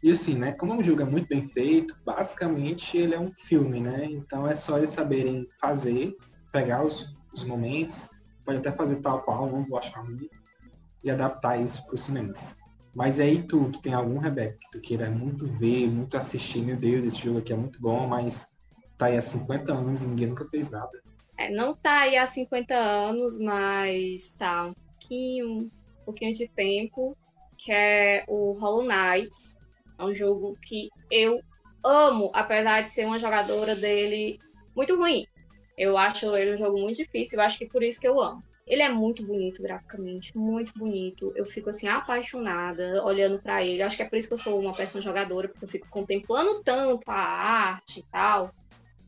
E 0.01 0.12
assim, 0.12 0.36
né, 0.36 0.51
como 0.51 0.77
o 0.77 0.84
jogo 0.84 1.01
é 1.01 1.06
muito 1.06 1.27
bem 1.27 1.41
feito, 1.41 1.97
basicamente 2.06 2.97
ele 2.97 3.15
é 3.15 3.19
um 3.19 3.32
filme, 3.34 3.82
né? 3.82 4.06
Então 4.06 4.47
é 4.47 4.53
só 4.53 4.77
eles 4.77 4.91
saberem 4.91 5.47
fazer, 5.60 6.15
pegar 6.51 6.86
os, 6.86 7.13
os 7.34 7.43
momentos, 7.43 8.10
pode 8.45 8.60
até 8.60 8.71
fazer 8.71 8.97
tal 8.97 9.23
qual, 9.23 9.51
não 9.51 9.65
vou 9.65 9.77
achar 9.77 10.01
ruim, 10.01 10.30
e 11.03 11.10
adaptar 11.10 11.60
isso 11.60 11.86
para 11.86 11.95
os 11.95 12.03
cinemas. 12.03 12.58
Mas 12.93 13.19
aí 13.19 13.43
tu, 13.43 13.69
tu 13.71 13.82
tem 13.82 13.93
algum, 13.93 14.17
Rebeca, 14.17 14.58
que 14.60 14.71
tu 14.71 14.80
queira 14.80 15.10
muito 15.10 15.47
ver, 15.47 15.89
muito 15.89 16.15
assistir, 16.17 16.62
meu 16.62 16.77
Deus, 16.77 17.06
esse 17.06 17.17
jogo 17.17 17.39
aqui 17.39 17.51
é 17.53 17.56
muito 17.56 17.80
bom, 17.82 18.08
mas 18.08 18.45
tá 18.98 19.06
aí 19.08 19.18
há 19.18 19.22
50 19.22 19.74
anos 19.74 20.04
e 20.04 20.08
ninguém 20.08 20.28
nunca 20.28 20.46
fez 20.46 20.70
nada. 20.70 21.02
É, 21.38 21.50
não 21.52 21.76
tá 21.76 22.00
aí 22.00 22.18
há 22.18 22.26
50 22.26 22.74
anos, 22.74 23.40
mas 23.40 24.32
tá 24.38 24.66
um 24.66 24.74
pouquinho, 24.74 25.48
um 26.02 26.06
pouquinho 26.06 26.34
de 26.34 26.48
tempo, 26.48 27.16
que 27.58 27.72
é 27.72 28.26
o 28.28 28.54
Hollow 28.54 28.84
Knight. 28.84 29.36
É 30.00 30.04
um 30.04 30.16
jogo 30.16 30.58
que 30.62 30.90
eu 31.12 31.40
amo, 31.84 32.32
apesar 32.34 32.82
de 32.82 32.90
ser 32.90 33.06
uma 33.06 33.20
jogadora 33.20 33.76
dele 33.76 34.40
muito 34.76 34.96
ruim. 34.96 35.28
Eu 35.78 35.96
acho 35.96 36.36
ele 36.36 36.56
um 36.56 36.58
jogo 36.58 36.80
muito 36.80 36.98
difícil, 36.98 37.40
eu 37.40 37.46
acho 37.46 37.58
que 37.60 37.68
por 37.68 37.84
isso 37.84 38.00
que 38.00 38.08
eu 38.08 38.20
amo. 38.20 38.44
Ele 38.66 38.82
é 38.82 38.90
muito 38.90 39.26
bonito 39.26 39.62
graficamente, 39.62 40.38
muito 40.38 40.78
bonito. 40.78 41.32
Eu 41.36 41.46
fico 41.46 41.70
assim 41.70 41.88
apaixonada 41.88 43.02
olhando 43.06 43.40
para 43.40 43.64
ele. 43.64 43.82
Acho 43.82 43.96
que 43.96 44.04
é 44.04 44.06
por 44.06 44.18
isso 44.18 44.28
que 44.28 44.34
eu 44.34 44.38
sou 44.38 44.60
uma 44.60 44.74
péssima 44.74 45.02
jogadora, 45.02 45.48
porque 45.48 45.64
eu 45.64 45.70
fico 45.70 45.88
contemplando 45.88 46.62
tanto 46.64 47.10
a 47.10 47.16
arte 47.16 48.02
e 48.02 48.04
tal, 48.12 48.54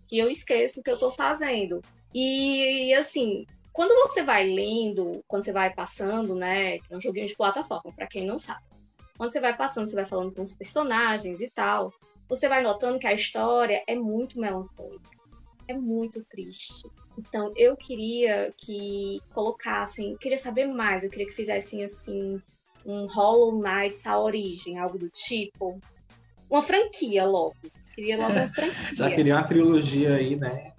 que 0.09 0.17
eu 0.17 0.29
esqueço 0.29 0.79
o 0.79 0.83
que 0.83 0.89
eu 0.89 0.97
tô 0.97 1.11
fazendo. 1.11 1.81
E 2.13 2.91
assim, 2.95 3.45
quando 3.71 3.93
você 4.09 4.23
vai 4.23 4.43
lendo, 4.43 5.23
quando 5.27 5.45
você 5.45 5.53
vai 5.53 5.71
passando, 5.71 6.33
né, 6.33 6.77
é 6.77 6.97
um 6.97 6.99
joguinho 6.99 7.27
de 7.27 7.35
plataforma, 7.35 7.93
para 7.93 8.07
quem 8.07 8.25
não 8.25 8.39
sabe. 8.39 8.63
Quando 9.15 9.31
você 9.31 9.39
vai 9.39 9.55
passando, 9.55 9.87
você 9.87 9.95
vai 9.95 10.05
falando 10.05 10.33
com 10.33 10.41
os 10.41 10.51
personagens 10.51 11.41
e 11.41 11.49
tal, 11.49 11.93
você 12.27 12.49
vai 12.49 12.63
notando 12.63 12.97
que 12.97 13.05
a 13.05 13.13
história 13.13 13.83
é 13.87 13.93
muito 13.93 14.39
melancólica, 14.39 15.09
é 15.67 15.73
muito 15.73 16.23
triste. 16.25 16.89
Então, 17.17 17.53
eu 17.55 17.77
queria 17.77 18.51
que 18.57 19.21
colocassem, 19.33 20.17
queria 20.17 20.37
saber 20.37 20.65
mais, 20.67 21.03
eu 21.03 21.09
queria 21.09 21.27
que 21.27 21.33
fizessem 21.33 21.83
assim 21.83 22.41
um 22.85 23.05
Hollow 23.07 23.61
Knights 23.61 24.07
a 24.07 24.17
origem, 24.17 24.79
algo 24.79 24.97
do 24.97 25.09
tipo. 25.09 25.79
Uma 26.49 26.61
franquia 26.61 27.25
logo. 27.25 27.55
Queria 27.99 28.17
logo 28.17 28.31
uma 28.31 28.49
franquia. 28.49 28.95
Já 28.95 29.11
queria 29.11 29.35
uma 29.35 29.43
trilogia 29.43 30.15
aí, 30.15 30.37
né? 30.37 30.71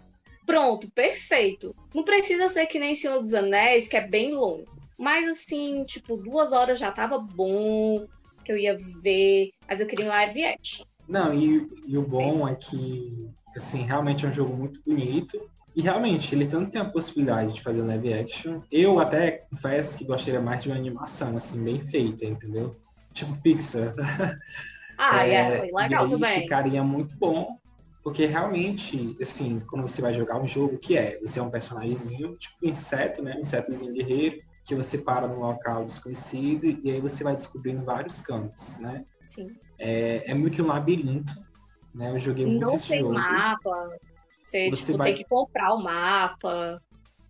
Pronto, 0.47 0.91
perfeito. 0.91 1.77
Não 1.95 2.03
precisa 2.03 2.49
ser 2.49 2.65
que 2.65 2.79
nem 2.79 2.95
Senhor 2.95 3.21
dos 3.21 3.35
Anéis, 3.35 3.87
que 3.87 3.97
é 3.97 4.01
bem 4.01 4.33
longo. 4.33 4.65
Mas 4.99 5.29
assim, 5.29 5.85
tipo, 5.85 6.17
duas 6.17 6.53
horas 6.55 6.79
já 6.79 6.91
tava 6.91 7.19
bom, 7.19 8.07
que 8.43 8.51
eu 8.51 8.57
ia 8.57 8.75
ver, 9.03 9.51
mas 9.69 9.81
eu 9.81 9.87
queria 9.87 10.07
um 10.07 10.09
live 10.09 10.45
action. 10.45 10.87
Não, 11.07 11.35
e, 11.35 11.69
e 11.87 11.99
o 11.99 12.03
bom 12.03 12.49
é 12.49 12.55
que, 12.55 13.29
assim, 13.55 13.83
realmente 13.83 14.25
é 14.25 14.29
um 14.29 14.33
jogo 14.33 14.57
muito 14.57 14.81
bonito. 14.83 15.39
E 15.77 15.83
realmente, 15.83 16.35
ele 16.35 16.47
tanto 16.47 16.71
tem 16.71 16.81
a 16.81 16.87
possibilidade 16.87 17.53
de 17.53 17.61
fazer 17.61 17.83
live 17.83 18.15
action. 18.15 18.63
Eu 18.73 18.99
até 18.99 19.45
confesso 19.51 19.99
que 19.99 20.05
gostaria 20.05 20.41
mais 20.41 20.63
de 20.63 20.71
uma 20.71 20.77
animação, 20.77 21.37
assim, 21.37 21.63
bem 21.63 21.85
feita, 21.87 22.25
entendeu? 22.25 22.77
Tipo 23.13 23.37
Pixar. 23.43 23.95
Ah, 25.03 25.27
é, 25.27 25.33
é 25.33 25.59
foi 25.59 25.71
legal 25.73 26.07
e 26.07 26.11
também. 26.11 26.41
Ficaria 26.43 26.85
muito 26.85 27.17
bom, 27.19 27.57
porque 28.05 28.27
realmente, 28.27 29.17
assim, 29.21 29.59
quando 29.61 29.83
você 29.89 30.03
vai 30.03 30.13
jogar 30.13 30.39
um 30.41 30.47
jogo, 30.47 30.79
que 30.79 30.97
é? 30.97 31.19
Você 31.21 31.39
é 31.39 31.43
um 31.43 31.51
personagemzinho, 31.51 32.37
tipo 32.37 32.55
um 32.63 32.69
inseto, 32.69 33.23
né? 33.23 33.35
Um 33.37 33.41
insetozinho 33.41 33.95
guerreiro, 33.95 34.39
que 34.67 34.75
você 34.75 34.99
para 34.99 35.27
num 35.27 35.41
local 35.41 35.85
desconhecido 35.85 36.67
e 36.67 36.91
aí 36.91 37.01
você 37.01 37.25
vai 37.25 37.35
descobrindo 37.35 37.83
vários 37.85 38.21
cantos, 38.21 38.79
né? 38.79 39.05
Sim. 39.27 39.49
É, 39.79 40.31
é 40.31 40.35
muito 40.35 40.57
que 40.57 40.63
um 40.63 40.67
labirinto, 40.67 41.33
né? 41.95 42.11
Eu 42.11 42.19
joguei 42.19 42.45
muito 42.47 42.61
Não 42.61 42.75
esse 42.75 42.89
tem 42.89 43.01
jogo. 43.01 43.15
mapa. 43.15 43.89
Você, 44.45 44.69
Você 44.69 44.85
tipo, 44.87 44.99
vai- 44.99 45.09
tem 45.15 45.23
que 45.23 45.29
comprar 45.29 45.73
o 45.75 45.83
mapa. 45.83 46.77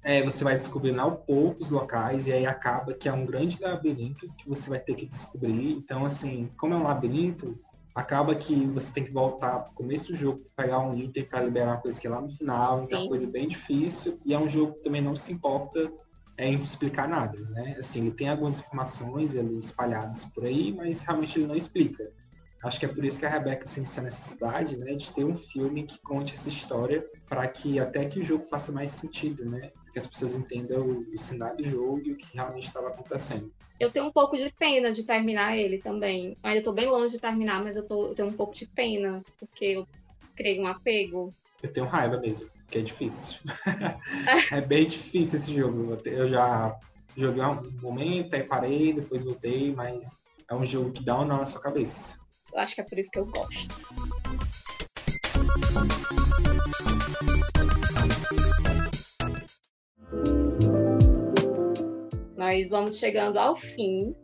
É, 0.02 0.22
você 0.22 0.42
vai 0.42 0.54
descobrindo 0.54 1.00
aos 1.00 1.16
poucos 1.26 1.70
locais 1.70 2.26
e 2.26 2.32
aí 2.32 2.46
acaba 2.46 2.94
que 2.94 3.08
é 3.08 3.12
um 3.12 3.26
grande 3.26 3.60
labirinto 3.60 4.32
que 4.38 4.48
você 4.48 4.70
vai 4.70 4.80
ter 4.80 4.94
que 4.94 5.06
descobrir. 5.06 5.72
Então, 5.72 6.06
assim, 6.06 6.50
como 6.56 6.72
é 6.72 6.76
um 6.76 6.84
labirinto, 6.84 7.58
acaba 7.94 8.34
que 8.34 8.54
você 8.66 8.92
tem 8.92 9.04
que 9.04 9.12
voltar 9.12 9.58
pro 9.60 9.74
começo 9.74 10.08
do 10.08 10.14
jogo 10.14 10.42
pegar 10.56 10.78
um 10.78 10.96
item 10.96 11.24
para 11.24 11.42
liberar 11.42 11.72
uma 11.72 11.80
coisa 11.80 12.00
que 12.00 12.06
é 12.06 12.10
lá 12.10 12.20
no 12.20 12.28
final. 12.28 12.76
Então 12.76 12.84
é 12.84 12.86
Sim. 12.86 12.96
uma 12.96 13.08
coisa 13.08 13.26
bem 13.26 13.46
difícil 13.46 14.18
e 14.24 14.32
é 14.32 14.38
um 14.38 14.48
jogo 14.48 14.74
que 14.74 14.82
também 14.82 15.02
não 15.02 15.14
se 15.14 15.32
importa 15.32 15.92
é, 16.38 16.48
em 16.48 16.58
te 16.58 16.64
explicar 16.64 17.06
nada, 17.06 17.38
né? 17.50 17.76
Assim, 17.78 18.00
ele 18.00 18.12
tem 18.12 18.30
algumas 18.30 18.60
informações 18.60 19.36
ali 19.36 19.58
espalhadas 19.58 20.24
por 20.24 20.46
aí, 20.46 20.72
mas 20.72 21.02
realmente 21.02 21.38
ele 21.38 21.46
não 21.46 21.56
explica. 21.56 22.10
Acho 22.62 22.78
que 22.78 22.86
é 22.86 22.88
por 22.88 23.04
isso 23.04 23.18
que 23.18 23.26
a 23.26 23.28
Rebeca 23.28 23.66
sente 23.66 23.88
essa 23.88 24.02
necessidade, 24.02 24.76
né, 24.76 24.94
de 24.94 25.12
ter 25.12 25.24
um 25.24 25.34
filme 25.34 25.84
que 25.84 26.00
conte 26.02 26.34
essa 26.34 26.48
história 26.48 27.04
para 27.30 27.46
que 27.46 27.78
até 27.78 28.04
que 28.06 28.18
o 28.18 28.24
jogo 28.24 28.44
faça 28.46 28.72
mais 28.72 28.90
sentido, 28.90 29.48
né? 29.48 29.70
Que 29.92 30.00
as 30.00 30.06
pessoas 30.06 30.34
entendam 30.34 30.80
o, 30.80 31.14
o 31.14 31.18
cenário 31.18 31.58
do 31.58 31.64
jogo 31.64 32.02
e 32.04 32.10
o 32.10 32.16
que 32.16 32.34
realmente 32.34 32.64
estava 32.64 32.88
acontecendo. 32.88 33.52
Eu 33.78 33.88
tenho 33.88 34.06
um 34.06 34.12
pouco 34.12 34.36
de 34.36 34.50
pena 34.58 34.92
de 34.92 35.04
terminar 35.04 35.56
ele 35.56 35.78
também. 35.78 36.36
Ainda 36.42 36.60
tô 36.60 36.72
bem 36.72 36.88
longe 36.88 37.14
de 37.14 37.20
terminar, 37.20 37.62
mas 37.62 37.76
eu, 37.76 37.86
tô, 37.86 38.08
eu 38.08 38.14
tenho 38.16 38.28
um 38.28 38.32
pouco 38.32 38.52
de 38.52 38.66
pena, 38.66 39.22
porque 39.38 39.64
eu 39.64 39.86
criei 40.34 40.60
um 40.60 40.66
apego. 40.66 41.32
Eu 41.62 41.72
tenho 41.72 41.86
raiva 41.86 42.18
mesmo, 42.18 42.50
porque 42.64 42.78
é 42.78 42.82
difícil. 42.82 43.38
é 44.50 44.60
bem 44.60 44.84
difícil 44.84 45.38
esse 45.38 45.54
jogo. 45.54 45.96
Eu 46.04 46.26
já 46.26 46.76
joguei 47.16 47.44
um 47.44 47.70
momento, 47.80 48.34
aí 48.34 48.42
parei, 48.42 48.92
depois 48.92 49.22
voltei, 49.22 49.72
mas 49.72 50.20
é 50.50 50.54
um 50.54 50.64
jogo 50.64 50.90
que 50.90 51.04
dá 51.04 51.20
um 51.20 51.24
nó 51.24 51.38
na 51.38 51.44
sua 51.44 51.60
cabeça. 51.60 52.18
Eu 52.52 52.58
acho 52.58 52.74
que 52.74 52.80
é 52.80 52.84
por 52.84 52.98
isso 52.98 53.10
que 53.10 53.20
eu 53.20 53.26
gosto. 53.26 54.09
Nós 62.36 62.68
vamos 62.68 62.98
chegando 62.98 63.38
ao 63.38 63.54
fim. 63.54 64.14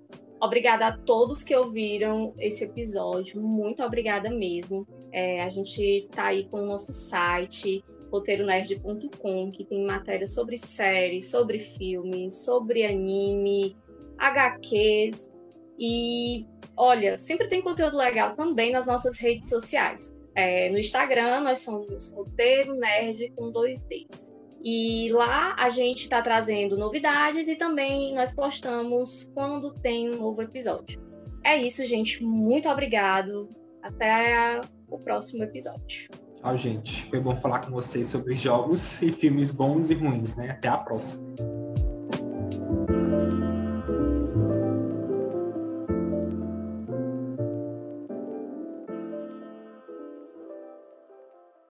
Obrigada 0.40 0.88
a 0.88 0.98
todos 0.98 1.44
que 1.44 1.54
ouviram 1.54 2.34
esse 2.38 2.64
episódio. 2.64 3.40
Muito 3.40 3.82
obrigada 3.82 4.30
mesmo. 4.30 4.86
É, 5.12 5.42
a 5.42 5.48
gente 5.48 6.08
tá 6.10 6.26
aí 6.28 6.48
com 6.48 6.58
o 6.60 6.66
nosso 6.66 6.92
site, 6.92 7.84
roteironerd.com, 8.10 9.50
que 9.52 9.64
tem 9.64 9.84
matéria 9.84 10.26
sobre 10.26 10.56
séries, 10.56 11.30
sobre 11.30 11.58
filmes, 11.58 12.44
sobre 12.44 12.84
anime, 12.84 13.76
HQs. 14.18 15.30
E 15.78 16.46
olha, 16.76 17.16
sempre 17.16 17.48
tem 17.48 17.62
conteúdo 17.62 17.96
legal 17.96 18.34
também 18.34 18.72
nas 18.72 18.86
nossas 18.86 19.18
redes 19.18 19.48
sociais. 19.48 20.15
É, 20.36 20.68
no 20.68 20.78
Instagram, 20.78 21.40
nós 21.40 21.60
somos 21.60 22.12
Roteiro 22.12 22.74
Nerd 22.74 23.32
com 23.34 23.50
dois 23.50 23.82
Ds. 23.82 24.32
E 24.62 25.08
lá 25.12 25.54
a 25.58 25.68
gente 25.68 26.02
está 26.02 26.20
trazendo 26.20 26.76
novidades 26.76 27.48
e 27.48 27.56
também 27.56 28.14
nós 28.14 28.34
postamos 28.34 29.30
quando 29.32 29.72
tem 29.74 30.10
um 30.10 30.18
novo 30.18 30.42
episódio. 30.42 31.00
É 31.44 31.56
isso, 31.56 31.84
gente. 31.84 32.22
Muito 32.22 32.68
obrigado. 32.68 33.48
Até 33.82 34.60
o 34.88 34.98
próximo 34.98 35.44
episódio. 35.44 36.08
Tchau, 36.40 36.56
gente. 36.56 37.04
Foi 37.04 37.20
bom 37.20 37.36
falar 37.36 37.60
com 37.60 37.70
vocês 37.70 38.08
sobre 38.08 38.34
jogos 38.34 39.00
e 39.00 39.12
filmes 39.12 39.50
bons 39.50 39.90
e 39.90 39.94
ruins, 39.94 40.36
né? 40.36 40.50
Até 40.50 40.68
a 40.68 40.76
próxima. 40.76 41.55